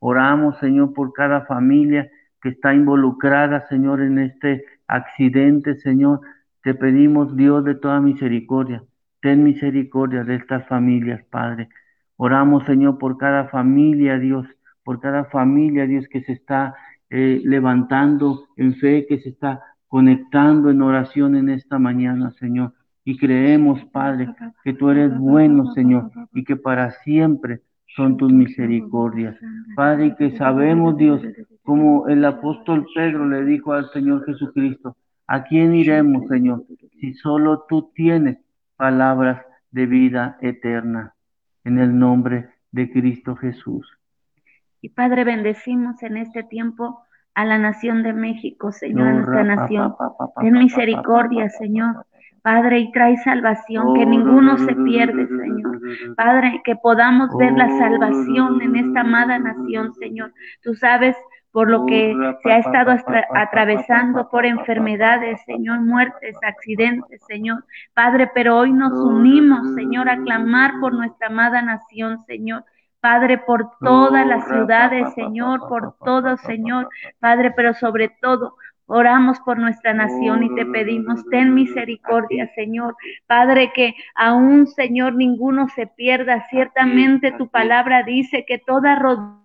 Oramos, 0.00 0.58
Señor, 0.58 0.92
por 0.94 1.12
cada 1.12 1.46
familia 1.46 2.10
que 2.40 2.50
está 2.50 2.74
involucrada, 2.74 3.66
Señor, 3.68 4.00
en 4.00 4.18
este 4.18 4.64
accidente, 4.86 5.76
Señor. 5.76 6.20
Te 6.62 6.74
pedimos, 6.74 7.36
Dios 7.36 7.64
de 7.64 7.74
toda 7.74 8.00
misericordia, 8.00 8.84
ten 9.20 9.42
misericordia 9.42 10.24
de 10.24 10.36
estas 10.36 10.66
familias, 10.68 11.24
Padre. 11.30 11.68
Oramos, 12.16 12.64
Señor, 12.64 12.98
por 12.98 13.16
cada 13.16 13.48
familia, 13.48 14.18
Dios, 14.18 14.46
por 14.84 15.00
cada 15.00 15.24
familia, 15.26 15.86
Dios, 15.86 16.06
que 16.08 16.22
se 16.22 16.32
está 16.32 16.74
eh, 17.10 17.40
levantando 17.44 18.48
en 18.56 18.74
fe, 18.74 19.06
que 19.06 19.18
se 19.18 19.30
está 19.30 19.62
conectando 19.86 20.70
en 20.70 20.82
oración 20.82 21.36
en 21.36 21.48
esta 21.48 21.78
mañana, 21.78 22.30
Señor. 22.32 22.74
Y 23.04 23.16
creemos, 23.16 23.84
Padre, 23.86 24.28
que 24.62 24.74
tú 24.74 24.90
eres 24.90 25.16
bueno, 25.16 25.72
Señor, 25.72 26.10
y 26.34 26.44
que 26.44 26.56
para 26.56 26.90
siempre 26.90 27.62
son 27.96 28.16
tus 28.16 28.32
misericordias. 28.32 29.36
Padre, 29.74 30.14
que 30.16 30.36
sabemos, 30.36 30.96
Dios, 30.96 31.22
como 31.62 32.08
el 32.08 32.24
apóstol 32.24 32.86
Pedro 32.94 33.26
le 33.28 33.44
dijo 33.44 33.72
al 33.72 33.90
Señor 33.90 34.24
Jesucristo, 34.24 34.96
¿a 35.26 35.44
quién 35.44 35.74
iremos, 35.74 36.28
Señor? 36.28 36.64
Si 37.00 37.14
solo 37.14 37.64
tú 37.68 37.90
tienes 37.94 38.38
palabras 38.76 39.42
de 39.70 39.86
vida 39.86 40.38
eterna. 40.40 41.14
En 41.64 41.78
el 41.78 41.98
nombre 41.98 42.48
de 42.70 42.90
Cristo 42.90 43.36
Jesús. 43.36 43.86
Y 44.80 44.90
Padre, 44.90 45.24
bendecimos 45.24 46.02
en 46.02 46.16
este 46.16 46.42
tiempo 46.44 47.02
a 47.34 47.44
la 47.44 47.58
nación 47.58 48.02
de 48.02 48.12
México, 48.12 48.72
Señor, 48.72 49.08
a 49.08 49.12
nuestra 49.12 49.44
nación. 49.44 49.94
Ten 50.40 50.52
misericordia, 50.54 51.48
Señor. 51.50 52.06
Padre, 52.48 52.78
y 52.78 52.92
trae 52.92 53.14
salvación, 53.18 53.92
que 53.92 54.06
ninguno 54.06 54.56
se 54.56 54.74
pierde, 54.74 55.26
Señor. 55.26 55.80
Padre, 56.16 56.62
que 56.64 56.76
podamos 56.76 57.28
ver 57.36 57.52
la 57.52 57.68
salvación 57.76 58.62
en 58.62 58.74
esta 58.74 59.02
amada 59.02 59.38
nación, 59.38 59.92
Señor. 59.92 60.32
Tú 60.62 60.74
sabes 60.74 61.14
por 61.52 61.68
lo 61.68 61.84
que 61.84 62.16
se 62.42 62.50
ha 62.50 62.58
estado 62.60 62.96
atravesando 63.34 64.30
por 64.30 64.46
enfermedades, 64.46 65.42
Señor, 65.44 65.80
muertes, 65.80 66.36
accidentes, 66.42 67.20
Señor. 67.28 67.64
Padre, 67.92 68.30
pero 68.32 68.56
hoy 68.56 68.72
nos 68.72 68.94
unimos, 68.94 69.74
Señor, 69.74 70.08
a 70.08 70.16
clamar 70.16 70.72
por 70.80 70.94
nuestra 70.94 71.26
amada 71.26 71.60
nación, 71.60 72.18
Señor. 72.20 72.64
Padre, 73.00 73.36
por 73.36 73.72
todas 73.78 74.26
las 74.26 74.48
ciudades, 74.48 75.12
Señor, 75.12 75.68
por 75.68 75.96
todo, 75.98 76.38
Señor, 76.38 76.88
Padre, 77.20 77.52
pero 77.54 77.74
sobre 77.74 78.08
todo 78.22 78.54
Oramos 78.90 79.38
por 79.40 79.58
nuestra 79.58 79.92
nación 79.92 80.44
y 80.44 80.54
te 80.54 80.64
pedimos, 80.64 81.22
ten 81.30 81.52
misericordia, 81.52 82.50
Señor. 82.54 82.96
Padre, 83.26 83.70
que 83.74 83.94
aún, 84.14 84.66
Señor, 84.66 85.14
ninguno 85.14 85.68
se 85.68 85.86
pierda. 85.86 86.46
Ciertamente 86.48 87.32
tu 87.32 87.48
palabra 87.48 88.02
dice 88.02 88.46
que 88.48 88.58
toda 88.58 88.94
rodilla 88.96 89.38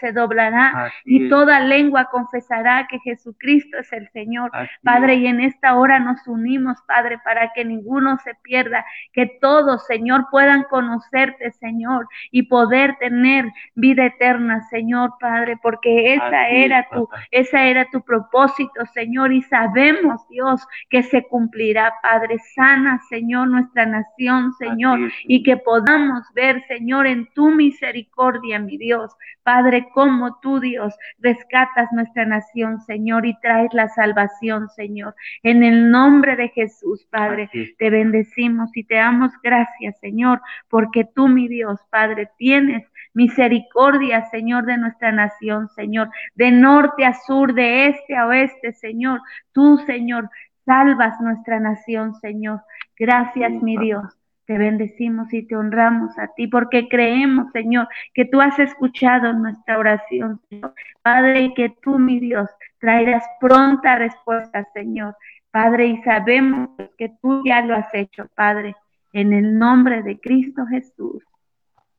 se 0.00 0.12
doblará 0.12 0.92
y 1.04 1.28
toda 1.28 1.60
lengua 1.60 2.08
confesará 2.10 2.86
que 2.88 2.98
Jesucristo 3.00 3.78
es 3.78 3.92
el 3.92 4.08
Señor. 4.10 4.50
Padre, 4.82 5.16
y 5.16 5.26
en 5.26 5.40
esta 5.40 5.74
hora 5.76 5.98
nos 5.98 6.26
unimos, 6.26 6.78
Padre, 6.86 7.18
para 7.24 7.52
que 7.52 7.64
ninguno 7.64 8.18
se 8.18 8.34
pierda, 8.42 8.84
que 9.12 9.26
todos, 9.40 9.86
Señor, 9.86 10.26
puedan 10.30 10.64
conocerte, 10.64 11.50
Señor, 11.52 12.06
y 12.30 12.44
poder 12.44 12.96
tener 13.00 13.46
vida 13.74 14.06
eterna, 14.06 14.62
Señor, 14.70 15.14
Padre, 15.20 15.58
porque 15.62 16.14
esa 16.14 16.48
era 16.48 16.86
tu, 16.92 17.08
esa 17.30 17.64
era 17.64 17.86
tu 17.90 18.02
propósito, 18.02 18.84
Señor, 18.94 19.32
y 19.32 19.42
sabemos, 19.42 20.26
Dios, 20.28 20.66
que 20.88 21.02
se 21.02 21.26
cumplirá, 21.26 21.94
Padre. 22.02 22.38
Sana, 22.54 23.00
Señor, 23.08 23.48
nuestra 23.48 23.86
nación, 23.86 24.52
Señor, 24.54 24.98
y 25.24 25.42
que 25.42 25.56
podamos 25.56 26.22
ver, 26.34 26.62
Señor, 26.66 27.06
en 27.06 27.26
tu 27.34 27.50
misericordia, 27.50 28.58
mi 28.58 28.76
Dios, 28.76 29.14
Padre, 29.42 29.88
como 29.94 30.38
tú, 30.40 30.60
Dios, 30.60 30.94
rescatas 31.18 31.88
nuestra 31.92 32.24
nación, 32.26 32.80
Señor, 32.82 33.26
y 33.26 33.38
traes 33.40 33.72
la 33.72 33.88
salvación, 33.88 34.68
Señor. 34.68 35.14
En 35.42 35.62
el 35.62 35.90
nombre 35.90 36.36
de 36.36 36.48
Jesús, 36.48 37.06
Padre, 37.10 37.50
te 37.78 37.90
bendecimos 37.90 38.70
y 38.76 38.84
te 38.84 38.96
damos 38.96 39.32
gracias, 39.42 39.98
Señor, 40.00 40.40
porque 40.68 41.04
tú, 41.04 41.28
mi 41.28 41.48
Dios, 41.48 41.80
Padre, 41.90 42.30
tienes 42.36 42.86
misericordia, 43.14 44.28
Señor, 44.30 44.66
de 44.66 44.78
nuestra 44.78 45.12
nación, 45.12 45.68
Señor, 45.70 46.10
de 46.34 46.50
norte 46.50 47.04
a 47.04 47.14
sur, 47.14 47.54
de 47.54 47.86
este 47.88 48.16
a 48.16 48.26
oeste, 48.26 48.72
Señor. 48.72 49.20
Tú, 49.52 49.78
Señor, 49.86 50.30
salvas 50.64 51.20
nuestra 51.20 51.58
nación, 51.58 52.14
Señor. 52.14 52.60
Gracias, 52.96 53.50
mi 53.62 53.76
Dios. 53.76 54.19
Te 54.50 54.58
bendecimos 54.58 55.32
y 55.32 55.44
te 55.44 55.54
honramos 55.54 56.18
a 56.18 56.26
ti 56.34 56.48
porque 56.48 56.88
creemos, 56.88 57.52
Señor, 57.52 57.86
que 58.12 58.24
tú 58.24 58.40
has 58.40 58.58
escuchado 58.58 59.32
nuestra 59.32 59.78
oración, 59.78 60.40
Señor. 60.48 60.74
Padre, 61.02 61.42
y 61.42 61.54
que 61.54 61.72
tú, 61.80 62.00
mi 62.00 62.18
Dios, 62.18 62.50
traerás 62.80 63.22
pronta 63.38 63.94
respuesta, 63.94 64.66
Señor. 64.74 65.14
Padre, 65.52 65.86
y 65.86 66.02
sabemos 66.02 66.70
que 66.98 67.12
tú 67.22 67.44
ya 67.44 67.64
lo 67.64 67.76
has 67.76 67.94
hecho, 67.94 68.26
Padre, 68.34 68.74
en 69.12 69.32
el 69.32 69.56
nombre 69.56 70.02
de 70.02 70.18
Cristo 70.18 70.66
Jesús. 70.66 71.22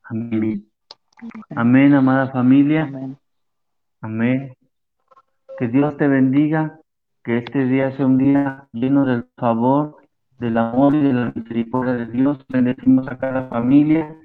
Amén. 0.02 0.66
Amén, 1.56 1.94
amada 1.94 2.32
familia. 2.32 2.82
Amén. 2.82 3.16
Amén. 4.02 4.54
Que 5.58 5.68
Dios 5.68 5.96
te 5.96 6.06
bendiga, 6.06 6.78
que 7.24 7.38
este 7.38 7.64
día 7.64 7.92
sea 7.92 8.04
un 8.04 8.18
día 8.18 8.68
lleno 8.72 9.06
del 9.06 9.24
favor 9.38 10.01
del 10.42 10.58
amor 10.58 10.92
y 10.96 11.00
de 11.00 11.12
la 11.12 11.32
misericordia 11.32 11.92
de 11.92 12.06
Dios. 12.06 12.44
Bendecimos 12.48 13.06
a 13.06 13.16
cada 13.16 13.48
familia, 13.48 14.16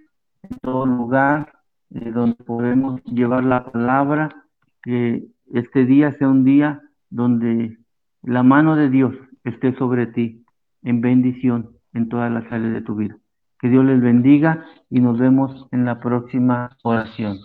en 0.41 0.57
todo 0.63 0.87
lugar 0.87 1.53
eh, 1.91 2.11
donde 2.11 2.43
podemos 2.43 3.03
llevar 3.03 3.43
la 3.43 3.71
palabra, 3.71 4.43
que 4.81 5.27
este 5.53 5.85
día 5.85 6.17
sea 6.17 6.27
un 6.27 6.43
día 6.43 6.81
donde 7.11 7.77
la 8.23 8.41
mano 8.41 8.75
de 8.75 8.89
Dios 8.89 9.13
esté 9.43 9.75
sobre 9.75 10.07
ti, 10.07 10.43
en 10.81 11.01
bendición 11.01 11.77
en 11.93 12.09
todas 12.09 12.31
las 12.31 12.51
áreas 12.51 12.73
de 12.73 12.81
tu 12.81 12.95
vida. 12.95 13.15
Que 13.59 13.69
Dios 13.69 13.85
les 13.85 14.01
bendiga 14.01 14.65
y 14.89 14.99
nos 14.99 15.19
vemos 15.19 15.67
en 15.71 15.85
la 15.85 15.99
próxima 15.99 16.77
oración. 16.83 17.37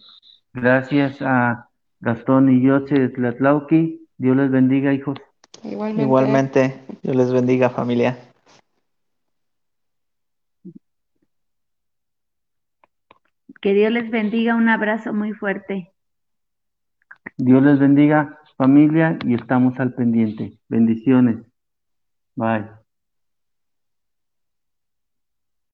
Gracias 0.54 1.20
a 1.20 1.68
Gastón 2.00 2.50
y 2.50 2.66
José 2.66 2.94
de 2.98 3.08
Tlatlauqui. 3.10 4.08
Dios 4.16 4.36
les 4.36 4.50
bendiga, 4.50 4.94
hijos. 4.94 5.18
Igualmente. 5.62 6.02
Igualmente. 6.02 6.80
Dios 7.02 7.16
les 7.16 7.32
bendiga, 7.32 7.70
familia. 7.70 8.31
Que 13.62 13.72
Dios 13.72 13.92
les 13.92 14.10
bendiga. 14.10 14.56
Un 14.56 14.68
abrazo 14.68 15.14
muy 15.14 15.32
fuerte. 15.32 15.92
Dios 17.38 17.62
les 17.62 17.78
bendiga, 17.78 18.38
familia, 18.56 19.18
y 19.24 19.34
estamos 19.34 19.78
al 19.78 19.94
pendiente. 19.94 20.58
Bendiciones. 20.68 21.38
Bye. 22.34 22.81